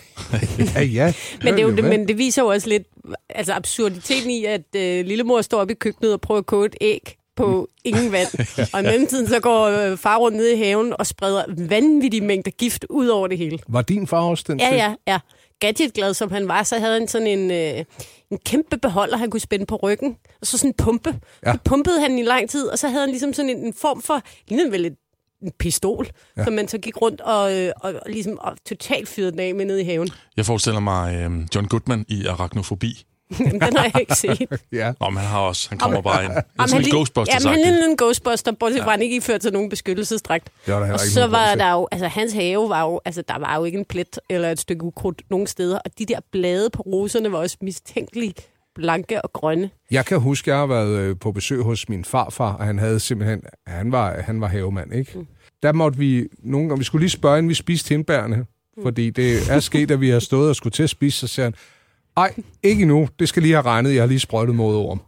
[0.75, 1.14] ja, ja.
[1.42, 2.83] Men det, jo, det, men det viser jo også lidt
[3.29, 6.77] altså absurditeten i, at øh, lillemor står oppe i køkkenet og prøver at koge et
[6.81, 8.29] æg på ingen vand.
[8.75, 12.51] Og i mellemtiden så går øh, far rundt ned i haven og spreder vanvittige mængder
[12.51, 13.59] gift ud over det hele.
[13.68, 14.77] Var din far også den Ja, type?
[14.77, 15.18] ja, ja.
[15.61, 17.85] Gadgetglad som han var, så havde han sådan en, øh,
[18.31, 20.16] en kæmpe beholder, han kunne spænde på ryggen.
[20.40, 21.14] Og så sådan en pumpe.
[21.47, 21.53] Ja.
[21.53, 24.03] Så pumpede han i lang tid, og så havde han ligesom sådan en, en form
[24.03, 24.95] for, lignede vel et,
[25.42, 26.40] en pistol, Ja.
[26.40, 26.45] ja.
[26.45, 29.55] som man så gik rundt og, øh, og, og ligesom og totalt fyrede den af
[29.55, 30.11] med nede i haven.
[30.37, 33.05] Jeg forestiller mig øh, John Goodman i Arachnofobi.
[33.40, 34.47] Jamen, den har jeg ikke set.
[34.73, 34.92] ja.
[35.01, 35.68] Nå, men han har også.
[35.68, 36.33] Han kommer bare ind.
[36.33, 38.97] Det er Jamen, sådan en lige- Ghostbusters Jamen, han lignede en Ghostbuster, bortset fra, ja.
[38.97, 40.45] han ikke iførte sig nogen beskyttelsesdragt.
[40.66, 41.59] Det var der heller Og så var til.
[41.59, 44.51] der jo, altså hans have var jo, altså der var jo ikke en plet eller
[44.51, 49.23] et stykke ukrudt nogen steder, og de der blade på roserne var også mistænkeligt blanke
[49.23, 49.71] og grønne.
[49.90, 53.01] Jeg kan huske, jeg har været øh, på besøg hos min farfar, og han havde
[53.01, 55.18] simpelthen, han var, han var havemand, ikke?
[55.18, 55.27] Mm.
[55.62, 58.37] Der måtte vi nogle gange, vi skulle lige spørge, inden vi spiste hindbærne,
[58.77, 58.83] mm.
[58.83, 61.47] fordi det er sket, at vi har stået og skulle til at spise, så siger
[61.47, 61.55] han,
[62.16, 65.01] ej, ikke endnu, det skal lige have regnet, jeg har lige sprøjtet mod orm.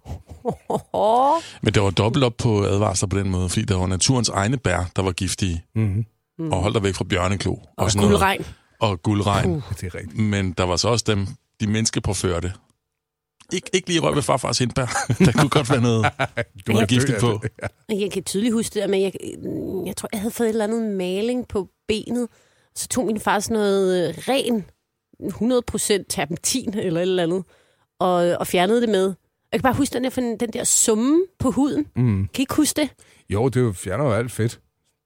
[1.63, 4.57] Men det var dobbelt op på advarsler på den måde, fordi der var naturens egne
[4.57, 5.65] bær, der var giftige.
[5.75, 6.05] Mm-hmm.
[6.39, 6.53] Mm.
[6.53, 7.57] Og hold dig væk fra bjørneklo.
[7.77, 8.13] Og sådan noget.
[8.13, 8.47] guldregn.
[8.81, 9.51] Og guldregn.
[9.51, 9.63] Uh.
[9.81, 10.19] Det er rigtigt.
[10.19, 11.27] Men der var så også dem,
[11.61, 12.53] de menneskepåførte,
[13.53, 14.87] Ikke, ikke lige rør ved farfars hindbær.
[15.25, 16.05] der kunne godt være noget,
[16.67, 17.41] Du noget er giftigt på.
[17.89, 18.01] det.
[18.01, 19.13] Jeg kan tydeligt huske det, men jeg,
[19.87, 22.29] jeg tror, jeg havde fået et eller andet maling på benet.
[22.77, 24.65] Så tog min far sådan noget øh, ren
[25.23, 27.45] 100% terpentin eller et eller andet,
[27.99, 29.15] og, og fjernede det med.
[29.53, 31.87] Jeg kan bare huske den der, den der summe på huden.
[31.97, 32.29] Mm.
[32.29, 32.91] Kan I ikke huske det?
[33.31, 34.61] Jo, det er fjerner jo alt fedt.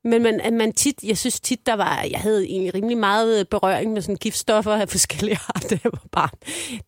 [0.04, 3.48] Men man, at man tit, jeg synes tit, der var, jeg havde egentlig rimelig meget
[3.48, 6.30] berøring med sådan giftstoffer af forskellige arter, da jeg var barn.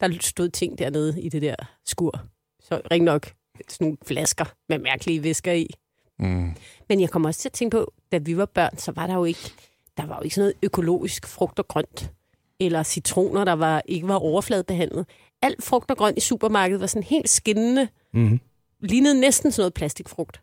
[0.00, 1.54] Der stod ting dernede i det der
[1.86, 2.20] skur.
[2.60, 3.32] Så ring nok
[3.68, 5.66] sådan nogle flasker med mærkelige væsker i.
[6.18, 6.54] Mm.
[6.88, 9.14] Men jeg kommer også til at tænke på, da vi var børn, så var der
[9.14, 9.52] jo ikke,
[9.96, 12.10] der var jo ikke sådan noget økologisk frugt og grønt.
[12.60, 15.06] Eller citroner, der var, ikke var overfladebehandlet.
[15.42, 17.88] Alt frugt og grønt i supermarkedet var sådan helt skinnende.
[18.14, 18.40] Mm.
[18.80, 20.40] Lignede næsten sådan noget plastikfrugt.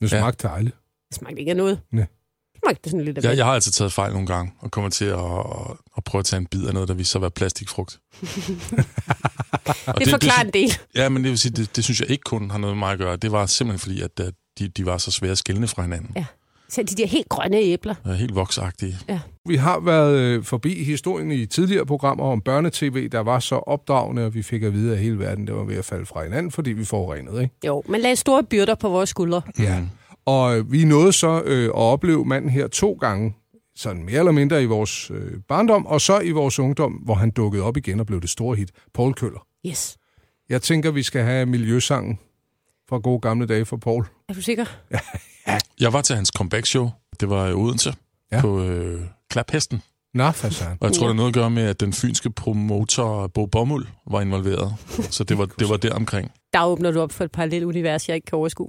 [0.00, 0.76] Det smagte dejligt.
[1.08, 1.80] Det smagte ikke af noget.
[1.92, 2.06] Nej.
[2.52, 4.90] Det smagte sådan lidt af Jeg, jeg har altid taget fejl nogle gange, og kommer
[4.90, 5.20] til at,
[5.96, 7.98] at prøve at tage en bid af noget, der viser sig at være plastikfrugt.
[9.86, 10.70] Og Det forklarer sy- en del.
[10.94, 12.92] Ja, men det vil sige, det, det synes jeg ikke kun har noget med mig
[12.92, 13.16] at gøre.
[13.16, 16.12] Det var simpelthen fordi, at, at de, de var så svære at skille fra hinanden.
[16.16, 16.24] Ja.
[16.68, 17.94] Så de der helt grønne æbler.
[18.06, 18.12] Ja.
[18.12, 18.96] Helt voksagtige.
[19.08, 19.20] Ja.
[19.48, 24.26] Vi har været øh, forbi historien i tidligere programmer om børnetv, der var så opdragende,
[24.26, 26.52] og vi fik at vide, at hele verden det var ved at falde fra hinanden,
[26.52, 27.42] fordi vi forurenede.
[27.42, 27.54] Ikke?
[27.66, 29.42] Jo, man lagde store byrder på vores skuldre.
[29.58, 29.82] Ja.
[30.26, 33.34] Og øh, vi nåede så øh, at opleve manden her to gange,
[33.76, 37.30] sådan mere eller mindre i vores øh, barndom, og så i vores ungdom, hvor han
[37.30, 38.70] dukkede op igen og blev det store hit.
[38.94, 39.46] Paul Køller.
[39.66, 39.96] Yes.
[40.48, 42.18] Jeg tænker, vi skal have miljøsangen
[42.88, 44.06] fra gode gamle dage for Paul.
[44.28, 44.64] Er du sikker?
[45.80, 46.90] Jeg var til hans comeback-show.
[47.20, 47.94] Det var i Odense
[48.32, 48.36] Ja.
[48.36, 48.42] ja.
[48.42, 49.82] på øh, Klaphesten.
[50.14, 50.78] Nå, for søren.
[50.80, 53.86] Og jeg tror, det har noget at gøre med, at den fynske promotor Bo Bommel
[54.10, 54.74] var involveret.
[55.10, 56.30] Så det var, det var der omkring.
[56.52, 58.68] Der åbner du op for et parallelt univers, jeg ikke kan overskue.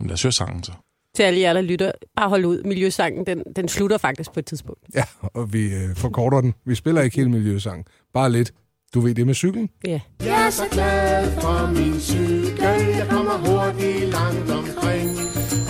[0.00, 0.72] Men lad os høre sangen så.
[1.16, 2.62] Til alle jer, der lytter, bare hold ud.
[2.62, 4.80] Miljøsangen, den, den slutter faktisk på et tidspunkt.
[4.94, 6.54] Ja, og vi øh, forkorter den.
[6.66, 7.84] Vi spiller ikke hele miljøsangen.
[8.14, 8.52] Bare lidt.
[8.94, 9.68] Du ved det med cyklen?
[9.86, 10.00] Ja.
[10.24, 15.10] Jeg er så glad for min cykel, jeg kommer hurtigt langt omkring.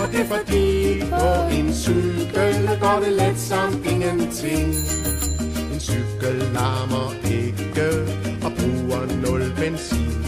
[0.01, 4.73] Og det er fordi på en cykel går det let som ingenting.
[5.73, 7.89] En cykel larmer ikke
[8.45, 10.25] og bruger nul benzin.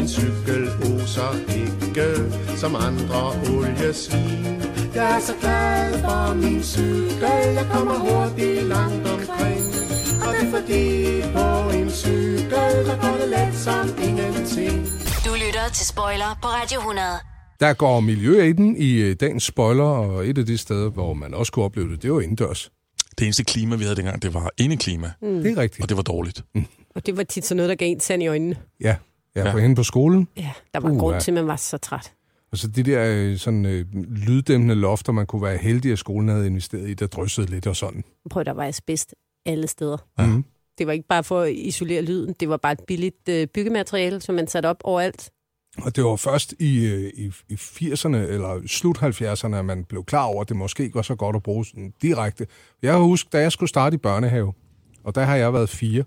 [0.00, 2.08] En cykel oser ikke
[2.56, 4.62] som andre oliesvin.
[4.94, 9.64] Jeg er så glad for min cykel, jeg kommer hurtigt langt omkring.
[10.26, 14.86] Og det er fordi på en cykel, der går det let som ingenting.
[15.26, 17.33] Du lytter til Spoiler på Radio 100.
[17.64, 21.14] Der går miljø i den i øh, dagens spoiler, og et af de steder, hvor
[21.14, 22.70] man også kunne opleve det, det var indendørs.
[23.18, 25.10] Det eneste klima, vi havde dengang, det var indeklima.
[25.22, 25.42] Mm.
[25.42, 25.82] Det er rigtigt.
[25.82, 26.44] Og det var dårligt.
[26.94, 28.56] Og det var tit sådan noget, der gav en sand i øjnene.
[28.80, 28.96] Ja,
[29.34, 30.28] jeg var henne på skolen.
[30.36, 31.20] Ja, der var Uh, grund ja.
[31.20, 32.12] til, at man var så træt.
[32.52, 36.28] Og så de der øh, sådan, øh, lyddæmpende lofter, man kunne være heldig, at skolen
[36.28, 38.04] havde investeret i, der dryssede lidt og sådan.
[38.30, 39.14] Prøv, der var asbest
[39.46, 39.96] alle steder.
[40.18, 40.26] Ja.
[40.26, 40.44] Mm.
[40.78, 44.20] Det var ikke bare for at isolere lyden, det var bare et billigt øh, byggemateriale,
[44.20, 45.30] som man satte op overalt.
[45.82, 50.04] Og det var først i, øh, i, i 80'erne eller slut 70'erne, at man blev
[50.04, 52.46] klar over, at det måske ikke var så godt at bruge sådan direkte.
[52.82, 54.52] Jeg har husket, da jeg skulle starte i børnehave,
[55.04, 56.04] og der har jeg været fire,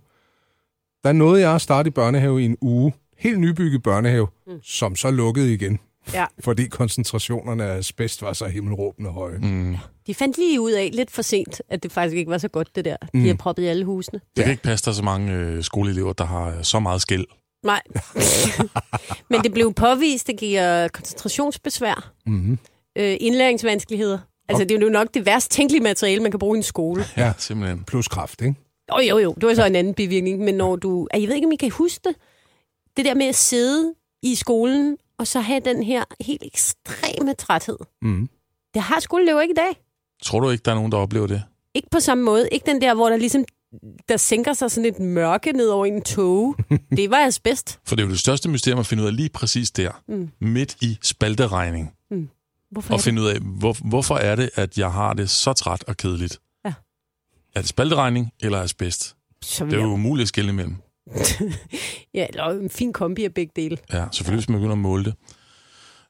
[1.04, 2.94] der nåede jeg at starte i børnehave i en uge.
[3.18, 4.54] Helt nybygget børnehave, mm.
[4.64, 5.80] som så lukkede igen.
[6.14, 6.26] Ja.
[6.44, 9.38] Fordi koncentrationerne af asbest var så himmelråbende høje.
[9.38, 9.76] Mm.
[10.08, 12.76] De fandt lige ud af lidt for sent, at det faktisk ikke var så godt,
[12.76, 12.96] det der.
[13.02, 13.26] De Mm.
[13.26, 14.20] har proppet i alle husene.
[14.38, 17.26] Det kan ikke passe, der er så mange øh, skoleelever, der har så meget skæld.
[17.68, 17.82] Nej.
[19.30, 22.58] Men det blev påvist, det giver koncentrationsbesvær, Mm-hmm.
[22.98, 24.20] øh, indlæringsvanskeligheder.
[24.50, 27.06] Altså, det er jo nok det værst tænkelige materiale, man kan bruge i en skole.
[27.18, 27.84] Ja, simpelthen.
[27.84, 28.56] Plus kraft, ikke?
[28.92, 29.34] Jo, jo, jo.
[29.42, 30.40] Det var så en anden bivirkning.
[30.40, 31.08] Men når du...
[31.14, 32.16] Jeg ved ikke, om I kan huske det.
[32.98, 37.78] Det der med at sidde i skolen, og så have den her helt ekstreme træthed.
[38.02, 38.30] Mm.
[38.74, 39.82] Det har skoleelever ikke i dag.
[40.24, 41.44] Tror du ikke, der er nogen, der oplever det?
[41.74, 42.50] Ikke på samme måde.
[42.52, 43.46] Ikke den der, hvor der ligesom
[44.10, 46.56] der sænker sig sådan et mørke ned over en tog.
[46.98, 47.80] Det var asbest.
[47.86, 50.04] For det er jo det største mysterium at finde ud af lige præcis der.
[50.08, 50.30] Mm.
[50.42, 51.94] Midt i spalteregning.
[52.12, 52.30] Mm.
[52.72, 55.84] Hvorfor Og finde ud af, hvor, hvorfor er det, at jeg har det så træt
[55.84, 56.40] og kedeligt?
[56.66, 56.74] Ja.
[57.56, 59.16] Er det spalteregning eller asbest?
[59.42, 60.76] Så Det er jo umuligt at skille imellem.
[62.14, 63.78] Ja, eller en fin kombi af begge dele.
[63.94, 65.14] Ja, selvfølgelig hvis man begynder at måle det.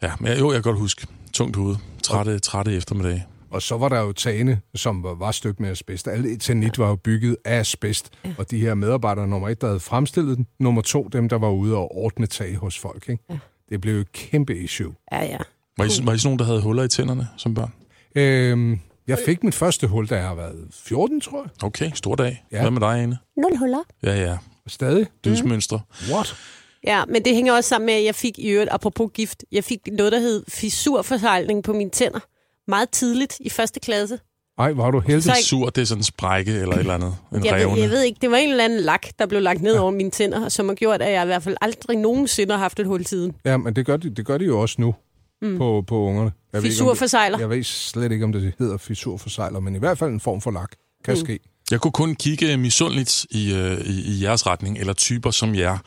[0.02, 1.08] Ja, men jo, jeg kan godt huske.
[1.34, 1.76] Tungt hoved.
[2.04, 3.24] Trætte, trætte eftermiddag.
[3.58, 6.08] Og så var der jo tagene, som var, var støbt med asbest.
[6.08, 8.10] Alle etanit var jo bygget af asbest.
[8.26, 8.34] Ja.
[8.38, 10.48] Og de her medarbejdere, nummer et, der havde fremstillet den.
[10.60, 13.10] Nummer to, dem, der var ude og ordne tag hos folk.
[13.10, 13.24] Ikke?
[13.30, 13.38] Ja.
[13.70, 14.94] Det blev et kæmpe issue.
[15.12, 15.38] Ja, ja.
[15.78, 17.74] Var I, var I sådan nogen, der havde huller i tænderne som børn?
[18.16, 21.64] Øhm, jeg fik mit første hul, da jeg har været 14, tror jeg.
[21.64, 22.46] Okay, stor dag.
[22.52, 22.62] Ja.
[22.62, 23.18] Hvad med dig, Ane?
[23.38, 23.84] Nul huller.
[24.04, 24.38] Ja, ja.
[24.68, 25.08] Stadig?
[25.26, 25.82] Dydsmønstre.
[26.12, 26.36] What?
[26.84, 29.64] Ja, men det hænger også sammen med, at jeg fik i øvrigt, apropos gift, jeg
[29.64, 32.20] fik noget, der hed fissurforsejling på mine tænder.
[32.68, 34.20] Meget tidligt i første klasse.
[34.60, 35.24] Ej, hvor er du heldig.
[35.24, 37.16] Så ikke- Sur, det er sådan en sprække eller et eller andet.
[37.36, 37.82] En Jeg ved, revne.
[37.82, 40.12] jeg ved ikke, det var en eller anden lak, der blev lagt ned over mine
[40.12, 43.06] tænder, som har gjort, at jeg i hvert fald aldrig nogensinde har haft et hul
[43.06, 43.34] siden.
[43.46, 44.96] Ja, men det gør de, det gør de jo også nu
[45.42, 45.58] Mm.
[45.58, 46.20] på, på ungerne.
[46.20, 47.40] Jeg ved ikke, om det- Fissurforsejler.
[47.40, 50.52] Jeg ved slet ikke, om det hedder fissurforsejler, men i hvert fald en form for
[50.52, 50.72] lak.
[51.06, 51.20] Kan Mm.
[51.20, 51.26] mm.
[51.26, 51.40] ske.
[51.72, 55.78] Jeg kunne kun kigge misundeligt i, øh, i, i jeres retning, eller typer som jer,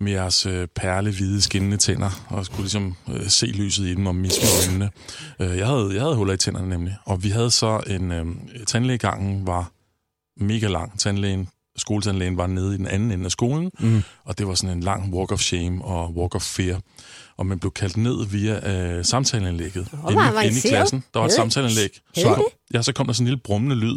[0.00, 4.14] med jeres øh, perlehvide skinnende tænder, og skulle ligesom øh, se lyset i dem og
[4.14, 4.90] misme øjnene.
[5.40, 8.12] Øh, jeg, havde, jeg havde huller i tænderne nemlig, og vi havde så en...
[8.12, 8.26] Øh,
[8.66, 9.70] tandlægegangen var
[10.44, 10.98] mega lang.
[10.98, 14.02] Tandlægen, skoletandlægen var nede i den anden ende af skolen, Mm.
[14.24, 16.80] og det var sådan en lang walk of shame og walk of fear.
[17.36, 19.88] Og man blev kaldt ned via øh, samtaleanlægget.
[19.90, 21.04] hvor inde, inde i klassen.
[21.14, 21.90] Der var et samtaleanlæg.
[22.14, 23.96] Så, ja, så kom der sådan en lille brummende lyd.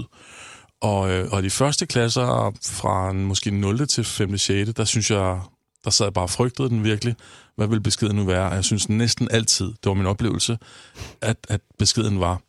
[0.81, 3.87] Og, øh, og de første klasser, fra en måske 0.
[3.87, 4.37] til 5.
[4.37, 5.39] 6., der synes jeg,
[5.83, 7.15] der sad jeg bare og frygtede den virkelig.
[7.55, 8.49] Hvad ville beskeden nu være?
[8.49, 10.57] Og Jeg synes næsten altid, det var min oplevelse,
[11.21, 12.41] at, at beskeden var,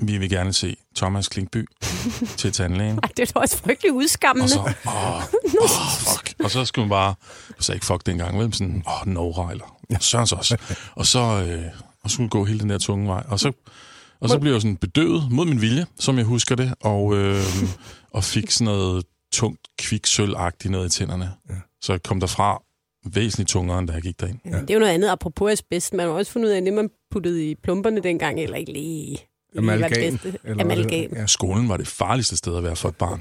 [0.00, 1.66] vi vil gerne se Thomas Klinkby
[2.38, 2.98] til tandlægen.
[3.02, 4.44] Ej, det er da også frygtelig udskammende.
[4.44, 5.22] Og så, åh,
[5.62, 6.34] åh, fuck.
[6.44, 7.14] Og så skulle man bare,
[7.58, 10.56] du sagde ikke fuck dengang, men sådan, åh, Nora, eller Sørens også.
[10.94, 11.64] Og så, øh,
[12.02, 13.24] og så skulle gå hele den der tunge vej.
[13.28, 13.52] Og så,
[14.20, 17.44] og så blev jeg sådan bedøvet mod min vilje, som jeg husker det, og, øh,
[18.12, 21.32] og fik sådan noget tungt kviksølvagtigt noget i tænderne.
[21.48, 21.54] Ja.
[21.86, 22.62] Så jeg kom derfra
[23.14, 24.38] væsentligt tungere, end da jeg gik derind.
[24.44, 24.50] Ja.
[24.60, 25.94] Det er jo noget andet, apropos asbest.
[25.94, 28.72] Man har også fundet ud af, at det, man puttede i plumperne dengang, eller ikke
[28.72, 29.18] lige...
[29.58, 30.18] Amalgam.
[31.16, 31.26] Ja.
[31.26, 33.20] Skolen var det farligste sted at være for et barn.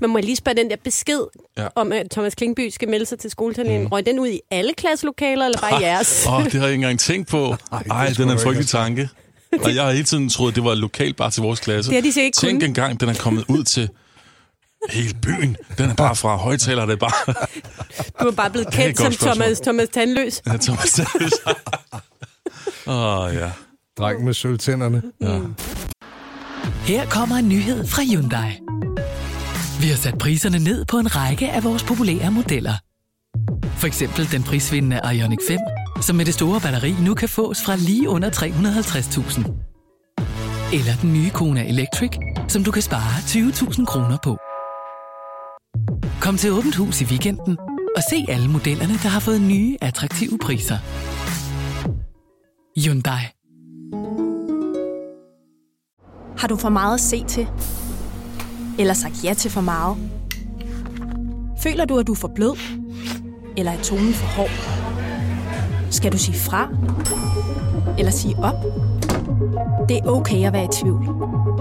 [0.00, 1.20] Man må lige spørge den der besked,
[1.58, 1.68] Ja.
[1.74, 3.82] om at Thomas Klingby skal melde sig til skoletandlægen.
[3.82, 3.86] Mm.
[3.88, 6.24] Røg den ud i alle klasselokaler, eller bare i jeres?
[6.28, 7.44] Åh, oh, det har jeg ikke engang tænkt på.
[7.72, 9.08] Ej, den er en frygtelig tanke.
[9.64, 11.90] Og jeg har hele tiden troet, det var lokalt bare til vores klasse.
[11.90, 12.68] Det har de ikke Tænk kunnet.
[12.68, 13.88] engang, den er kommet ud til
[14.90, 15.56] hele byen.
[15.78, 17.34] Den er bare fra højtaler, det er bare...
[18.20, 20.42] Du er bare blevet kendt som Thomas, Thomas Tandløs.
[20.46, 21.32] Ja, Thomas Davis.
[22.86, 23.50] Åh, oh, ja.
[23.98, 25.02] Dreng med sølvtænderne.
[25.20, 25.40] Ja.
[26.84, 28.60] Her kommer en nyhed fra Hyundai.
[29.80, 32.74] Vi har sat priserne ned på en række af vores populære modeller.
[33.76, 35.58] For eksempel den prisvindende Ioniq 5,
[36.02, 39.38] som med det store batteri nu kan fås fra lige under 350.000.
[40.72, 42.10] Eller den nye Kona Electric,
[42.48, 44.38] som du kan spare 20.000 kroner på.
[46.26, 47.58] Kom til Åbent Hus i weekenden
[47.96, 50.78] og se alle modellerne, der har fået nye, attraktive priser.
[52.80, 53.22] Hyundai.
[56.38, 57.48] Har du for meget at se til?
[58.78, 59.96] Eller sagt ja til for meget?
[61.62, 62.56] Føler du, at du er for blød?
[63.56, 64.50] Eller er tonen for hård?
[65.90, 66.68] Skal du sige fra?
[67.98, 68.64] Eller sige op?
[69.88, 71.06] Det er okay at være i tvivl.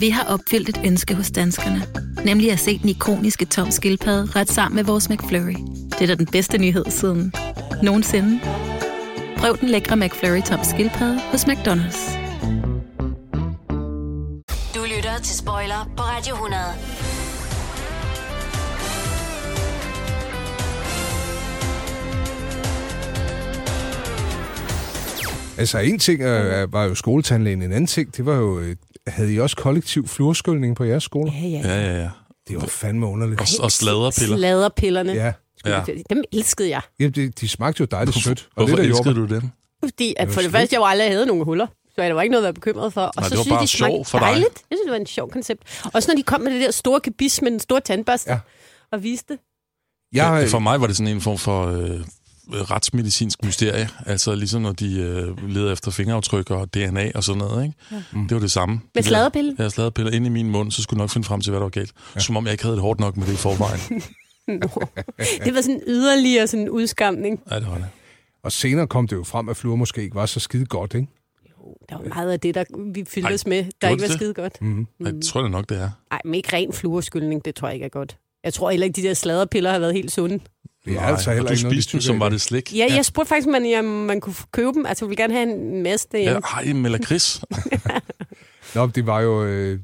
[0.00, 1.82] Vi har opfyldt et ønske hos danskerne.
[2.24, 5.56] Nemlig at se den ikoniske tom skildpadde ret sammen med vores McFlurry.
[5.90, 7.32] Det er da den bedste nyhed siden
[7.82, 8.40] nogensinde.
[9.36, 12.18] Prøv den lækre McFlurry tom skildpadde hos McDonald's.
[14.74, 16.62] Du lytter til Spoiler på Radio 100.
[25.58, 29.34] Altså, en ting øh, var jo skoletandlægen, en anden ting, det var jo, øh, havde
[29.34, 31.32] I også kollektiv fluorskyldning på jeres skole?
[31.32, 31.58] Ja, ja.
[31.68, 32.10] Ja, ja, ja.
[32.48, 33.40] Det var fandme underligt.
[33.40, 34.36] Og, og sladderpiller.
[34.36, 35.12] Sladerpillerne.
[35.12, 35.32] Ja.
[35.66, 35.82] Ja.
[36.10, 36.80] Dem elskede jeg.
[37.00, 38.48] Ja, de, de smagte jo dejligt sødt.
[38.56, 39.34] Og Hvorfor lidt af elskede jordbær.
[39.34, 39.50] du dem?
[39.84, 41.66] Fordi at Det for var det første, jeg jo aldrig havde nogle huller.
[41.66, 43.00] Så der var ikke noget at være bekymret for.
[43.00, 44.26] Og Nej, så det var synes jeg, bare de sjov for dig.
[44.26, 44.54] dejligt.
[44.70, 45.62] Jeg synes, det var en sjov koncept.
[45.94, 48.30] Også når de kom med det der store gebis med den store tandbørste.
[48.30, 48.38] Ja.
[48.92, 49.40] Og viste det.
[50.12, 52.00] Jeg, For mig var det sådan en form for øh,
[52.52, 53.88] retsmedicinsk mysterie.
[54.06, 57.62] Altså ligesom når de øh, leder efter fingeraftryk og DNA og sådan noget.
[57.64, 57.74] Ikke?
[57.90, 57.96] Ja.
[57.96, 58.18] Ja.
[58.28, 58.80] Det var det samme.
[58.94, 59.56] Med sladderpille?
[59.58, 61.64] Ja, sladderpiller ind i min mund, så skulle jeg nok finde frem til, hvad der
[61.64, 61.92] var galt.
[62.14, 62.20] Ja.
[62.20, 63.80] Som om jeg ikke havde det hårdt nok med det i forvejen.
[65.44, 67.40] Det var sådan yderligere sådan en udskamning.
[67.50, 67.86] ja, det var det.
[68.44, 71.06] Og senere kom det jo frem, at fluor måske ikke var så skide godt, ikke?
[71.88, 74.16] Der var meget af det, der vi fyldte Ej, os med, der ikke var det?
[74.16, 74.62] skide godt.
[74.62, 74.86] Mm-hmm.
[75.04, 75.90] Ej, det tror jeg nok, det er.
[76.10, 78.16] Nej, men ikke ren fluorskyldning, det tror jeg ikke er godt.
[78.44, 80.40] Jeg tror heller ikke, de der sladderpiller har været helt sunde.
[80.90, 82.40] Det er Nej, altså heller og du ikke noget, de spiste dem, som var det
[82.40, 82.76] slik.
[82.76, 84.86] Ja, jeg spurgte faktisk, om man, ja, man kunne købe dem.
[84.86, 86.40] Altså, jeg ville gerne have en masse Ja, derhjemme.
[86.56, 87.44] ej, med lakrids.
[88.74, 89.78] Nå, det var jo, øh,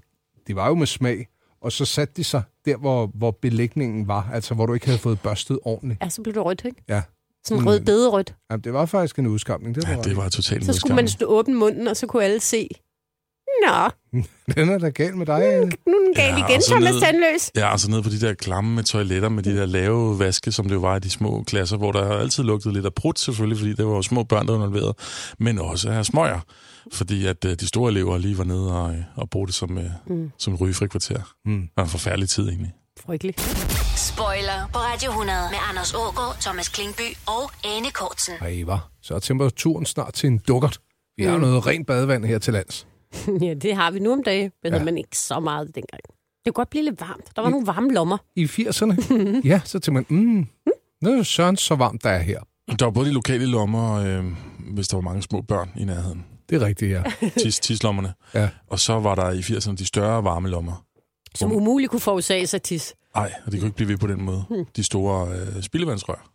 [0.47, 1.27] de var jo med smag,
[1.63, 4.99] og så satte de sig der, hvor, hvor belægningen var, altså hvor du ikke havde
[4.99, 6.03] fået børstet ordentligt.
[6.03, 6.85] Ja, så blev det rødt, ikke?
[6.89, 7.03] Ja.
[7.47, 8.35] Sådan rød bederødt.
[8.51, 9.75] Jamen, det var faktisk en udskamning.
[9.75, 12.25] Det var Ja, det var totalt Så skulle man stå åbne munden, og så kunne
[12.25, 12.69] alle se.
[13.67, 13.91] Nå,
[14.55, 15.45] Den er da gal med dig.
[15.55, 15.73] Anne.
[15.87, 17.51] nu er den gal igen, og så Thomas ned- Tandløs.
[17.57, 20.69] Ja, altså ned på de der klamme med toiletter med de der lave vaske, som
[20.69, 23.59] det jo var i de små klasser, hvor der altid lugtede lidt af prut selvfølgelig,
[23.59, 24.95] fordi det var jo små børn, der var involveret,
[25.39, 26.41] men også af smøger,
[26.93, 29.79] fordi at øh, de store elever lige var nede og, øh, og brugte det som,
[29.79, 30.31] øh, Mm.
[30.39, 31.21] som rygefri kvarter.
[31.45, 31.61] Mm.
[31.61, 32.73] Det var en forfærdelig tid egentlig.
[33.07, 33.41] Frygteligt.
[33.97, 38.35] Spoiler på Radio 100 med Anders Ågaard, Thomas Klingby og Anne Kortsen.
[38.41, 38.89] Ej, var.
[39.03, 40.79] Så er temperaturen snart til en dukkert.
[41.17, 41.41] Vi har Mm.
[41.41, 42.87] noget rent badevand her til lands.
[43.47, 44.79] ja, det har vi nu om dagen, men, Ja.
[44.79, 44.85] ja.
[44.85, 46.01] men ikke så meget dengang.
[46.45, 47.37] Det kunne godt blive lidt varmt.
[47.37, 48.19] Der var nogle varme lommer.
[48.37, 48.95] I 80'erne?
[49.51, 50.47] ja, så tænker man, mm,
[51.03, 52.41] nu er det søren så varmt, der er her.
[52.79, 54.25] Der var både de lokale lommer, øh,
[54.75, 56.25] hvis der var mange små børn i nærheden.
[56.51, 57.03] Det er rigtigt, ja.
[57.43, 58.15] Tis, tislommerne.
[58.35, 58.49] Ja.
[58.67, 60.85] Og så var der i 80'erne de større varme lommer.
[61.35, 62.95] Som umuligt kunne forårsage sig tis.
[63.15, 64.45] Nej, og det kunne ikke blive ved på den måde.
[64.51, 64.65] Hmm.
[64.77, 66.31] De store øh, spildevandsrør.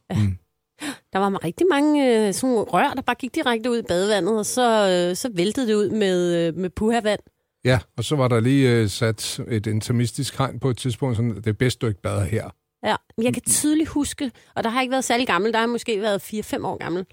[1.14, 4.46] Der var rigtig mange øh, sådan rør, der bare gik direkte ud i badevandet, og
[4.46, 7.20] så, øh, så væltede det ud med, øh, med puhavand.
[7.66, 11.36] Ja, og så var der lige øh, sat et intermistisk hegn på et tidspunkt, sådan,
[11.36, 12.50] det er bedst, du ikke bader her.
[12.86, 15.68] Ja, men jeg kan tydeligt huske, og der har ikke været særlig gammel, der har
[15.68, 17.06] måske været 4-5 år gammel,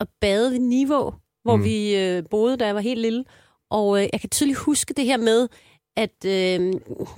[0.00, 1.64] at bade ved Niveau, hvor mm.
[1.64, 3.24] vi øh, boede, da jeg var helt lille.
[3.70, 5.48] Og øh, jeg kan tydeligt huske det her med,
[5.96, 6.72] at øh,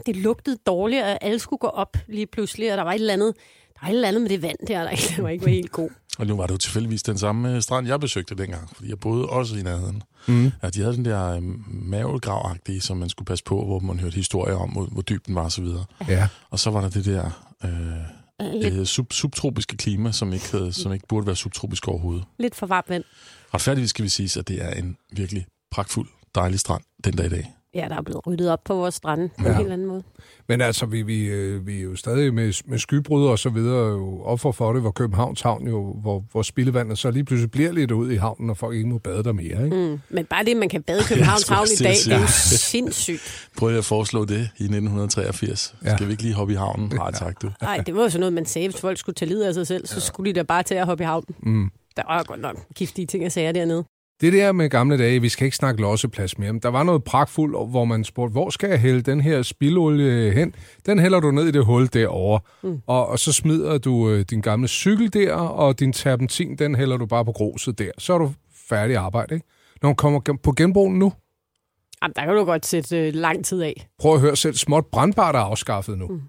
[0.06, 3.12] det lugtede dårligt, og alle skulle gå op lige pludselig, og der var et eller
[3.12, 3.34] andet,
[3.74, 5.72] der var et eller andet med det vand der, der ikke var, ikke var helt
[5.72, 5.90] god.
[6.18, 9.00] Og nu var det jo tilfældigvis den samme øh, strand, jeg besøgte dengang, fordi jeg
[9.00, 10.02] boede også i nærheden.
[10.26, 10.52] Mm.
[10.62, 14.14] Ja, de havde den der øh, mavelgravagtige, som man skulle passe på, hvor man hørte
[14.14, 15.84] historier om, hvor, hvor dyb den var og så videre.
[16.08, 16.28] Ja.
[16.50, 17.30] Og så var der det der
[17.64, 22.24] øh, Lidt- øh, sub, subtropiske klima, som ikke, havde, som ikke burde være subtropisk overhovedet.
[22.38, 23.04] Lidt for varmt vand.
[23.54, 27.28] Retfærdigvis skal vi sige, at det er en virkelig pragtfuld, dejlig strand den dag i
[27.28, 27.53] dag.
[27.74, 29.50] Ja, der er blevet ryddet op på vores strande på Ja.
[29.50, 30.02] en helt anden måde.
[30.48, 33.88] Men altså, vi, vi, øh, vi er jo stadig med, med skybrud og så videre
[33.88, 37.72] jo offer for det, hvor Københavns Havn jo, hvor, hvor spildevandet så lige pludselig bliver
[37.72, 39.76] lidt ud i havnen, og folk ikke må bade der mere, ikke?
[39.76, 40.00] Mm.
[40.08, 42.26] Men bare det, man kan bade i Københavns Havn i dag, det er jo
[42.72, 43.48] sindssygt.
[43.58, 45.74] Prøv at foreslå det i 1983.
[45.84, 45.90] Ja.
[45.90, 45.96] Ja.
[45.96, 46.92] Skal vi ikke lige hoppe i havnen?
[46.94, 47.50] Nej, tak du.
[47.62, 49.66] Nej, det var jo sådan noget, man sagde, hvis folk skulle tage livet af sig
[49.66, 51.34] selv, så skulle de da bare til at hoppe i havnen.
[51.42, 51.70] Mm.
[51.96, 53.84] Der var godt nok giftige ting at sige dernede.
[54.20, 57.04] Det der med gamle dage, vi skal ikke snakke losseplads mere, men der var noget
[57.04, 60.54] pragtfuldt, hvor man spurgte, hvor skal jeg hælde den her spildolie hen?
[60.86, 62.80] Den hælder du ned i det hul derovre, mm.
[62.86, 66.96] og, og så smider du øh, din gamle cykel der, og din terpentin, den hælder
[66.96, 67.90] du bare på gruset der.
[67.98, 68.32] Så er du
[68.68, 69.46] færdig arbejde, ikke?
[69.82, 71.12] Når man kommer på genbrugen nu,
[72.02, 73.88] Jamen, der kan du godt sætte øh, lang tid af.
[73.98, 76.06] prøv at høre selv, småt brandbart er afskaffet nu.
[76.06, 76.20] Mm.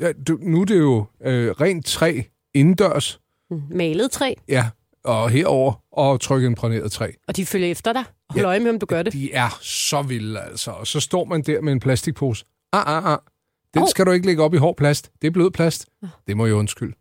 [0.00, 2.20] Ja, du, nu er det jo øh, rent træ
[2.54, 3.20] indendørs,
[3.50, 3.62] Mm.
[3.70, 4.68] Malet træ, ja,
[5.04, 7.10] og herover og trykke imprægneret træ.
[7.28, 9.12] og de følger efter dig og holder øje med, om du gør det.
[9.12, 10.70] De er så vilde, altså.
[10.70, 12.44] Og så står man der med en plastikpose.
[12.72, 13.18] Ah, ah, ah.
[13.74, 13.88] Den Hov.
[13.88, 15.10] skal du ikke lægge op i hård plast.
[15.22, 15.86] Det er blød plast.
[16.26, 16.94] Det må jeg undskylde.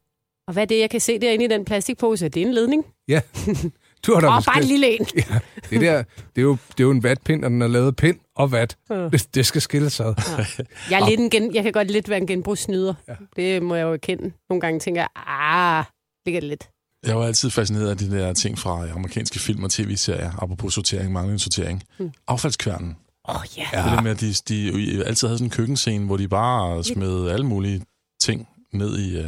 [0.47, 2.29] Og hvad er det, jeg kan se derinde i den plastikpose?
[2.29, 2.85] Det er en ledning.
[3.07, 3.21] Ja,
[4.05, 5.07] du har da måske- bare en lille en.
[5.15, 5.39] Ja,
[5.69, 8.19] det der, det er jo, det er jo en vatpind, og den er lavet pind
[8.35, 8.77] og vat.
[8.89, 8.95] Ja.
[9.09, 10.13] Det, det skal skilles ad.
[10.89, 12.93] Jeg, er lidt en gen, jeg kan godt lidt være en genbrugssnyder.
[13.07, 13.15] Ja.
[13.35, 14.31] Det må jeg jo erkende.
[14.49, 15.83] Nogle gange tænker jeg, ah,
[16.25, 16.69] ligger det lidt.
[17.05, 21.11] Jeg var altid fascineret af de der ting fra amerikanske film og tv-serier, apropos sortering,
[21.11, 21.83] manglende sortering.
[21.99, 22.11] Mm.
[22.27, 22.97] Affaldskværnen.
[23.29, 23.67] Åh, oh, ja.
[23.73, 23.83] Ja.
[23.83, 26.83] Det der med, at de, de jo altid havde sådan en køkkenscene, hvor de bare
[26.83, 27.81] smed alle mulige
[28.21, 29.25] ting ned i, uh,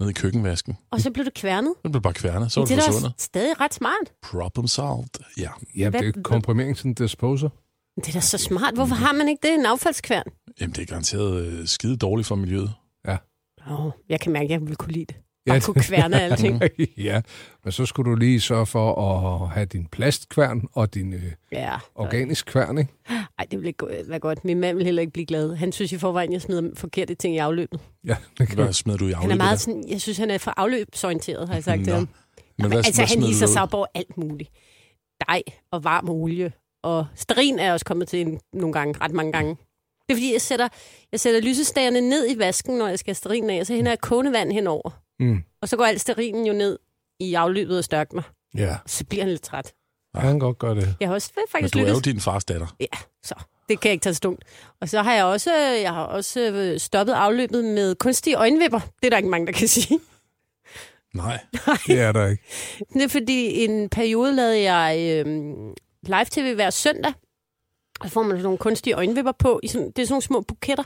[0.00, 0.76] ned i køkkenvasken.
[0.90, 1.74] Og så blev det kværnet.
[1.82, 3.20] Den blev bare kværnet, så var det det er da forsvundet.
[3.20, 4.12] stadig ret smart.
[4.22, 5.08] Problem solved.
[5.38, 5.50] Ja.
[5.76, 7.48] Ja, det er komprimering til en disposer.
[7.96, 8.74] Det er da så smart.
[8.74, 9.54] Hvorfor har man ikke det?
[9.54, 10.24] En affaldskværn?
[10.60, 12.72] Jamen, det er garanteret øh, skide dårligt for miljøet.
[13.08, 13.16] Ja.
[13.70, 15.16] Oh, jeg kan mærke, at jeg vil kunne lide det.
[15.48, 16.62] Ja, Bare kunne kværne alting.
[16.96, 17.20] ja,
[17.64, 18.94] men så skulle du lige sørge for
[19.42, 21.22] at have din plastkværn og din øh,
[21.52, 21.76] Ja.
[21.94, 22.92] organisk kværn, ikke?
[23.38, 24.44] Ej, det ville ikke være godt.
[24.44, 25.54] Min mand vil heller ikke blive glad.
[25.54, 27.80] Han synes i forvejen, jeg smider forkerte ting i afløbet.
[28.06, 29.38] Ja, det Hvad smed du i Han er afløbet?
[29.38, 32.08] meget sådan, jeg synes, han er for afløbsorienteret, har jeg sagt til ham.
[32.58, 33.34] Men hvad, altså, hvad han derud?
[33.48, 34.50] sig op over alt muligt.
[35.28, 35.42] Dej
[35.72, 36.52] og varm olie.
[36.82, 39.50] Og sterin er også kommet til en, nogle gange, ret mange gange.
[40.08, 40.68] Det er fordi, jeg sætter,
[41.12, 43.90] jeg sætter lysestagerne ned i vasken, når jeg skal have sterin af, og så henter
[43.90, 44.90] jeg kogende vand henover.
[45.20, 45.42] Mm.
[45.62, 46.78] Og så går al sterinen jo ned
[47.20, 48.22] i afløbet og størkner.
[48.56, 49.72] Ja, Så bliver han lidt træt.
[50.14, 50.96] han kan godt gøre det.
[51.00, 52.76] Jeg har også Men faktisk du er jo din fars datter.
[52.80, 52.86] Ja,
[53.22, 53.34] så
[53.68, 54.44] det kan jeg ikke tage stundt.
[54.80, 58.80] Og så har jeg også, jeg har også øh, stoppet afløbet med kunstige øjenvipper.
[58.80, 60.00] Det er der ikke mange, der kan sige.
[61.14, 61.38] Nej.
[61.86, 62.42] Det er der ikke.
[62.92, 64.96] Det er fordi, en periode lavede jeg
[65.26, 65.26] øh,
[66.02, 67.12] live-tv hver søndag.
[68.00, 69.60] Og så får man sådan nogle kunstige øjenvipper på.
[69.62, 70.84] I sådan, det er sådan nogle små buketter.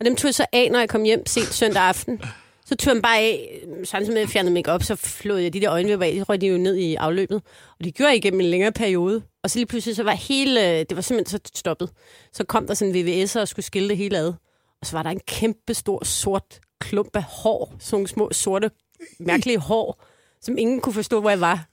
[0.00, 2.22] Og dem tog jeg så af, når jeg kom hjem sent søndag aften.
[2.70, 5.52] Så tog dem bare af, samtidig med at jeg fjernede mig op, så flåede jeg
[5.52, 7.42] de der øjenvipper af, så røg de jo ned i afløbet.
[7.78, 9.22] Og det gjorde jeg igennem en længere periode.
[9.42, 11.90] Og så lige pludselig, så var hele, det var simpelthen så stoppet.
[12.32, 14.32] Så kom der sådan en VVS'er og skulle skille det hele ad.
[14.80, 17.74] Og så var der en kæmpe stor sort klump af hår.
[17.78, 18.70] Sådan nogle små sorte,
[19.20, 20.04] mærkelige hår,
[20.42, 21.66] som ingen kunne forstå, hvor jeg var.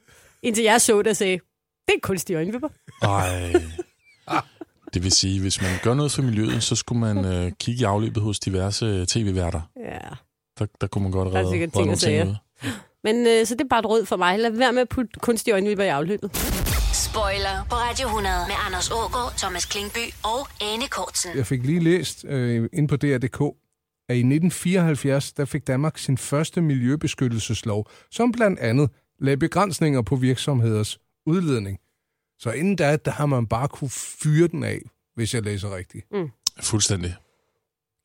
[0.43, 1.39] Indtil jeg så det og sagde,
[1.87, 2.69] det er kunstige øjenvipper.
[3.01, 3.51] Nej.
[3.51, 7.81] Det Det vil sige, hvis man gør noget for miljøet, så skulle man øh, kigge
[7.81, 9.61] i afløbet hos diverse øh, tv-værter.
[9.79, 10.26] Ja.
[10.60, 12.26] Der, der kunne man godt Der er redde, redde ting nogle og sager.
[12.26, 12.36] ud.
[13.03, 14.39] Men øh, så det er bare et råd for mig.
[14.39, 16.32] Lad være med at putte kunstige øjenvipper i afløbet.
[16.93, 21.32] Spoiler på Radio 100 med Anders Ågaard, Thomas Klingby og Anne Kortsen.
[21.36, 23.41] Jeg fik lige læst øh, ind på DR.dk,
[24.10, 28.89] at i 1974, der fik Danmark sin første miljøbeskyttelseslov, som blandt andet
[29.20, 31.78] lagde begrænsninger på virksomheders udledning.
[32.39, 34.82] Så inden da, der har man bare kunne fyre den af,
[35.16, 36.05] hvis jeg læser rigtigt.
[36.12, 36.30] Mm.
[36.62, 37.16] Fuldstændig.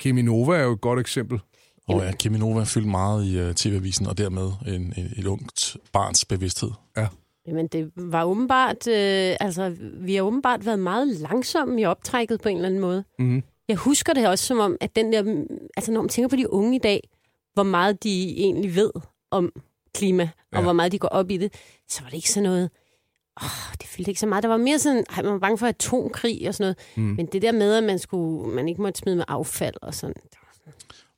[0.02, 1.40] Cheminova er jo et godt eksempel.
[1.88, 6.24] Og ja, Cheminova fyldt meget i uh, TV-avisen, og dermed en, en, et ungt barns
[6.24, 6.70] bevidsthed.
[6.96, 7.06] Ja.
[7.46, 8.86] Jamen, det var åbenbart...
[8.88, 13.04] Øh, altså, vi har åbenbart været meget langsomme i optrækket på en eller anden måde.
[13.18, 13.42] Mm-hmm.
[13.68, 15.44] Jeg husker det også som om, at den der...
[15.76, 17.08] Altså, når man tænker på de unge i dag,
[17.54, 18.90] hvor meget de egentlig ved
[19.30, 19.52] om
[19.94, 20.22] klima,
[20.52, 20.62] og Ja.
[20.62, 21.52] hvor meget de går op i det,
[21.88, 22.70] så var det ikke sådan noget...
[23.42, 24.42] Åh, det fyldte ikke så meget.
[24.42, 25.04] Der var mere sådan...
[25.10, 26.64] Ej, man var bange for atomkrig og sådan
[26.96, 27.08] noget.
[27.08, 27.14] Mm.
[27.16, 30.14] Men det der med, at man, skulle, man ikke måtte smide med affald og sådan...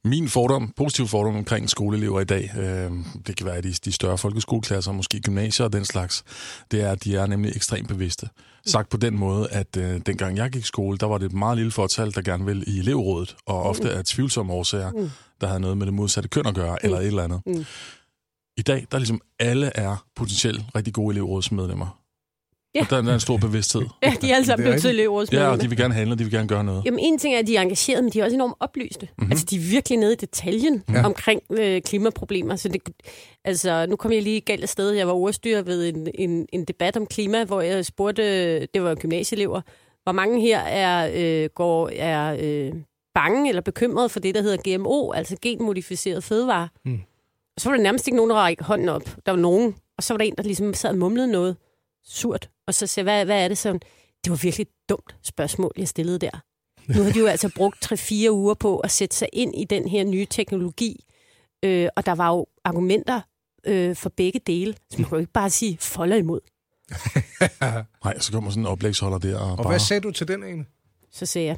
[0.07, 2.93] Min fordom, positiv fordom omkring skoleelever i dag, øh,
[3.27, 6.25] det kan være de, de større folkeskoleklasser, måske gymnasier og den slags,
[6.71, 8.29] det er, at de er nemlig ekstremt bevidste.
[8.67, 11.33] Sagt på den måde, at øh, dengang jeg gik i skole, der var det et
[11.33, 15.11] meget lille fortal, der gerne ville i elevrådet, og ofte af tvivlsomme årsager, Mm.
[15.41, 17.41] der havde noget med det modsatte køn at gøre, eller et eller andet.
[17.47, 17.65] Mm.
[18.57, 21.99] I dag, der er ligesom alle er potentielt rigtig gode elevrådsmedlemmer.
[22.75, 22.81] Ja.
[22.81, 23.83] Og der, der er en stor bevidsthed.
[24.03, 25.47] Ja, de er alle sammen blevet til elevrådsmedlemmer.
[25.49, 26.83] Ja, og de vil gerne handle, de vil gerne gøre noget.
[26.85, 29.01] Jamen, en ting er, at de er engagerede, men de er også enormt oplyste.
[29.07, 29.11] Mhm.
[29.19, 29.33] Mm-hmm.
[29.33, 31.05] Altså, de er virkelig nede i detaljen Ja.
[31.07, 32.57] omkring øh, klimaproblemer.
[32.57, 32.83] Så det,
[33.45, 34.91] altså, nu kom jeg lige galt af sted.
[34.91, 38.95] Jeg var ordstyrer ved en, en, en debat om klima, hvor jeg spurgte, det var
[38.95, 39.61] gymnasieelever,
[40.03, 42.73] hvor mange her er, øh, går, er øh,
[43.15, 46.69] bange eller bekymrede for det, der hedder GMO, altså genmodificeret fødevare.
[46.85, 46.99] Mm.
[47.57, 49.03] Og så var der nærmest ikke nogen, der række hånden op.
[49.27, 51.57] Der var nogen, og så var der en, der ligesom sad og mumlede noget
[52.07, 52.51] surt.
[52.67, 53.73] Og så sagde jeg, hvad, hvad er det så?
[54.25, 56.41] Det var virkelig et dumt spørgsmål, jeg stillede der.
[56.89, 59.89] Nu har de jo altså brugt 3-4 uger på at sætte sig ind i den
[59.89, 61.05] her nye teknologi.
[61.63, 63.21] Øh, og der var jo argumenter
[63.67, 64.75] øh, for begge dele.
[64.91, 66.41] Så man kan jo ikke bare sige folder imod.
[68.05, 69.69] Nej, så kommer sådan en oplægsholder der og, Og bare...
[69.69, 70.65] hvad sagde du til den ene?
[71.13, 71.57] Så sagde jeg,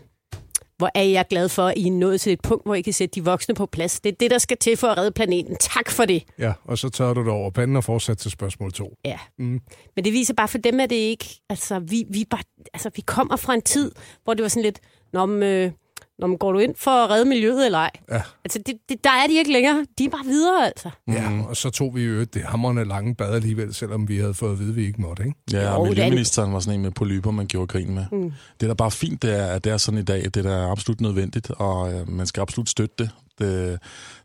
[0.78, 2.92] hvor er jeg glad for, at I er nået til et punkt, hvor I kan
[2.92, 4.00] sætte de voksne på plads.
[4.00, 5.56] Det er det, der skal til for at redde planeten.
[5.60, 6.24] Tak for det.
[6.38, 8.94] Ja, og så tager du det over panden og fortsætter til spørgsmål to.
[9.04, 9.18] Ja.
[9.38, 9.60] Mm.
[9.96, 11.40] Men det viser bare for dem, at det ikke...
[11.48, 12.42] Altså, vi, vi, bare,
[12.74, 13.92] altså, vi kommer fra en tid,
[14.24, 14.80] hvor det var sådan lidt...
[15.12, 15.70] Nå, men, øh,
[16.18, 17.90] Nå, men går du ind for at redde miljøet eller ej?
[18.10, 18.22] Ja.
[18.44, 19.86] Altså, det, det, der er de ikke længere.
[19.98, 20.90] De er bare videre, altså.
[21.08, 24.52] Ja, og så tog vi jo det hammerne lange bad alligevel, selvom vi havde fået
[24.52, 25.34] at vide, at vi ikke måtte, ikke?
[25.52, 28.04] Ja, Jo, og er miljøministeren var sådan en med polyper, man gjorde grin med.
[28.12, 28.32] Mm.
[28.60, 30.56] Det, der bare er fint, det er, at det er sådan i dag, det der
[30.56, 33.10] er absolut nødvendigt, og øh, man skal absolut støtte det.
[33.38, 33.78] det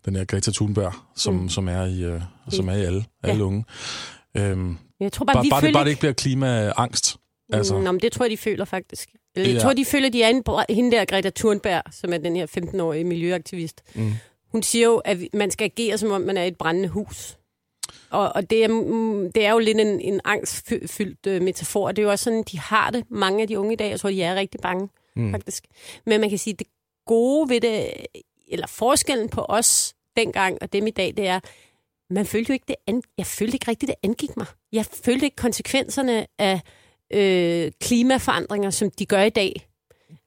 [0.06, 1.40] den her Greta Thunberg, som, Mm.
[1.42, 1.50] mm.
[1.50, 3.44] som, er, i, øh, som er i alle, alle Ja.
[3.46, 3.64] unge.
[4.38, 7.18] Øhm, Jeg tror bare, bare, vi bare, det, bare det ikke- ikke bliver klimaangst.
[7.58, 9.10] Altså, Nå, men det tror jeg, de føler faktisk.
[9.36, 9.62] Eller, jeg Ja.
[9.64, 13.04] tror, de føler, de er en, hende der Greta Thunberg, som er den her 15-årige
[13.04, 13.82] miljøaktivist.
[13.96, 14.12] Mm.
[14.52, 17.38] Hun siger jo, at man skal agere, som om man er et brændende hus.
[18.10, 21.88] Og, og det, er, mm, det er jo lidt en, en angstfyldt øh, metafor.
[21.88, 23.90] Det er jo også sådan, de har det, mange af de unge i dag.
[23.90, 25.32] Jeg tror, de er rigtig bange, Mm.
[25.32, 25.64] faktisk.
[26.06, 26.68] Men man kan sige, det
[27.06, 27.88] gode ved det,
[28.48, 31.40] eller forskellen på os dengang og dem i dag, det er,
[32.10, 34.46] man følte jo ikke, det an, jeg følte ikke rigtigt, det angik mig.
[34.72, 36.62] Jeg følte ikke konsekvenserne af
[37.14, 39.68] øh, klimaforandringer, som de gør i dag.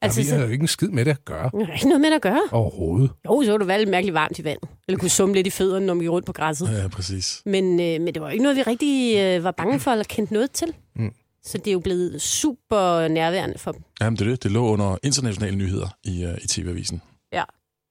[0.02, 1.50] Altså, vi så- havde jo ikke en skid med det at gøre.
[1.52, 2.40] der er ikke noget med det at gøre.
[2.52, 3.10] Overhovedet.
[3.26, 4.68] Jo, så var det været mærkeligt varmt i vandet.
[4.88, 6.82] Eller kunne summe lidt i fødderne, når vi gik rundt på græsset.
[6.82, 7.42] ja, præcis.
[7.46, 10.32] Men, øh, men det var ikke noget, vi rigtig øh, var bange for eller kendte
[10.32, 10.74] noget til.
[10.96, 11.12] Mm.
[11.44, 13.82] Så det er jo blevet super nærværende for dem.
[14.00, 14.42] Jamen, det er det.
[14.42, 17.02] Det lå under internationale nyheder i, uh, i TV-avisen.
[17.32, 17.42] Ja.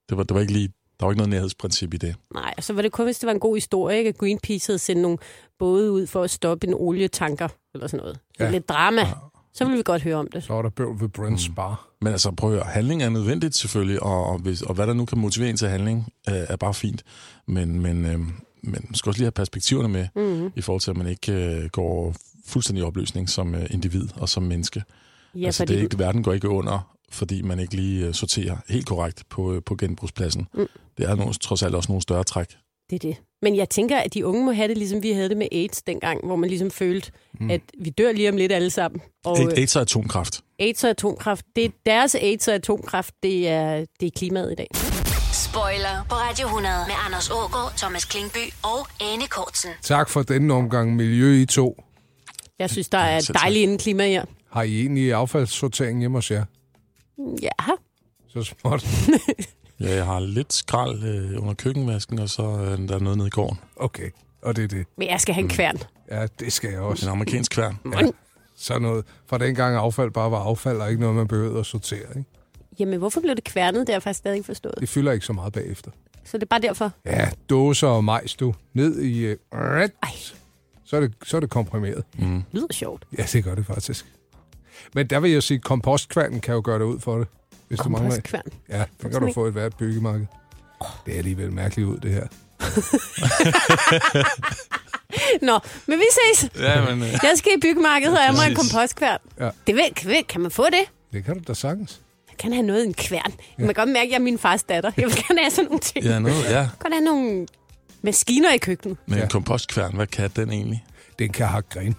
[0.09, 0.69] Det var, det var ikke lige,
[0.99, 2.15] der var ikke noget nærhedsprincip i det.
[2.33, 4.07] Nej, så var det kun, hvis det var en god historie, ikke?
[4.07, 5.17] at Greenpeace havde sendt nogle
[5.59, 8.19] både ud for at stoppe en olietanker, eller sådan noget.
[8.39, 8.49] Ja.
[8.51, 9.01] Lidt drama.
[9.53, 10.43] Så ville vi godt høre om det.
[10.43, 11.87] Så var der bøvl ved Brent Spar.
[12.01, 14.93] Men altså, prøv at høre, handling er nødvendigt selvfølgelig, og, og, hvis, og hvad der
[14.93, 17.03] nu kan motivere en til handling, øh, er bare fint.
[17.47, 18.31] Men, men, øh, men
[18.63, 20.51] man skal også lige have perspektiverne med, Mhm.
[20.55, 22.15] i forhold til, at man ikke øh, går
[22.47, 24.83] fuldstændig i opløsning som øh, individ og som menneske.
[25.35, 28.13] Ja, altså, fordi det er ikke, verden går ikke under, fordi man ikke lige øh,
[28.13, 30.47] sorterer helt korrekt på, øh, på genbrugspladsen.
[30.53, 30.67] Mm.
[30.97, 32.47] Det er nogle, trods alt også nogle større træk.
[32.89, 33.17] Det er det.
[33.41, 35.81] Men jeg tænker, at de unge må have det, ligesom vi havde det med AIDS
[35.83, 37.49] dengang, hvor man ligesom følte, Mm.
[37.49, 39.01] at vi dør lige om lidt alle sammen.
[39.25, 40.41] Og, Og, AIDS og atomkraft.
[40.59, 44.55] AIDS og atomkraft, det er deres AIDS og atomkraft, det er, det er klimaet i
[44.55, 44.67] dag.
[45.33, 49.69] Spoiler på Radio 100 med Anders Ågaard, Thomas Klingby og Anne Kortsen.
[49.81, 51.83] Tak for denne omgang Miljø i to.
[52.59, 53.35] Jeg synes, der er tak.
[53.35, 54.25] dejligt inden klima her.
[54.51, 56.45] Har I egentlig affaldssortering hjemme hos jer?
[57.41, 57.49] Ja.
[58.27, 58.85] Så småt.
[59.79, 63.27] Ja, jeg har lidt skrald øh, under køkkenvasken, og så øh, der er noget nede
[63.27, 63.59] i gården.
[63.75, 64.09] Okay,
[64.41, 64.85] og det er det.
[64.97, 65.77] Men jeg skal have en kværn.
[66.11, 67.05] Ja, det skal jeg også.
[67.05, 67.77] En amerikansk kværn.
[67.93, 68.07] Ja.
[68.57, 69.05] Sådan noget.
[69.25, 72.09] Fra dengang affald bare var affald, og ikke noget, man behøvede at sortere.
[72.17, 72.23] Ikke?
[72.79, 73.79] Jamen, hvorfor blev det kværnet?
[73.79, 74.75] Det har jeg faktisk stadig ikke forstået.
[74.79, 75.91] Det fylder ikke så meget bagefter.
[76.23, 76.91] Så det er bare derfor.
[77.05, 78.53] Ja, dåser og majs, du.
[78.73, 79.25] Ned i...
[79.25, 79.37] Øh,
[80.85, 82.03] så, er det, så er det komprimeret.
[82.17, 82.43] Mm.
[82.51, 83.05] lyder sjovt.
[83.17, 84.12] Ja, det gør det faktisk.
[84.93, 87.27] Men der vil jeg sige, at kompostkværnen kan jo gøre det ud for det.
[87.67, 88.09] Hvis du mangler.
[88.09, 88.43] Kompostkværn?
[88.69, 90.25] Ja, det kan du få et hvert byggemarked.
[91.05, 92.27] Det er alligevel mærkeligt ud, det her.
[95.41, 96.49] Nå, men vi ses.
[96.59, 97.09] Ja, men, øh.
[97.09, 99.19] Jeg skal i byggemarkedet, og jeg må en kompostkværn.
[99.39, 99.49] Ja.
[99.67, 100.85] Det vil, kan, kan man få det?
[101.13, 102.01] Det kan du da sagtens.
[102.29, 103.33] Jeg kan have noget i en kværn.
[103.57, 104.91] Man kan godt mærke, at jeg er min fars datter.
[104.97, 106.05] Jeg vil gerne have sådan nogle ting.
[106.05, 106.49] Ja, noget, ja.
[106.49, 107.47] Jeg vil godt have nogle
[108.01, 108.97] maskiner i køkkenet.
[109.07, 110.85] Men en kompostkværn, hvad kan den egentlig?
[111.19, 111.95] Den kan hakke gren.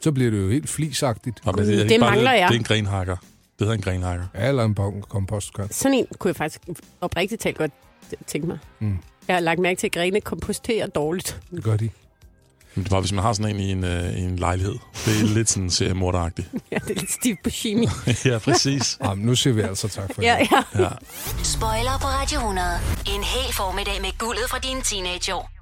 [0.00, 1.46] Så bliver det jo helt flisagtigt.
[1.46, 2.48] Nå, men det, er ikke det mangler det, jeg.
[2.48, 3.16] Det er en grenhakker.
[3.16, 4.26] Det hedder en grenhakker.
[4.34, 5.70] Ja, eller en kompostkværn.
[5.72, 6.60] Sådan en kunne jeg faktisk
[7.00, 7.70] oprigtigt talt godt
[8.26, 8.58] tænke mig.
[8.78, 8.98] Mm.
[9.28, 11.40] Jeg har lagt mærke til, at grene komposterer dårligt.
[11.50, 11.90] Det gør de.
[12.74, 14.74] Men det er bare, hvis man har sådan en i en, øh, i en lejlighed.
[15.04, 16.48] Det er lidt sådan seriemorderagtigt.
[16.72, 17.86] Ja, det er lidt Steve Buscemi.
[18.32, 18.98] ja, præcis.
[19.04, 20.82] Jamen, nu siger vi altså tak for Ja, ja.
[20.82, 20.88] ja.
[21.42, 22.68] Spoiler på Radio 100.
[23.14, 25.57] En hel formiddag med guldet fra dine teenageår.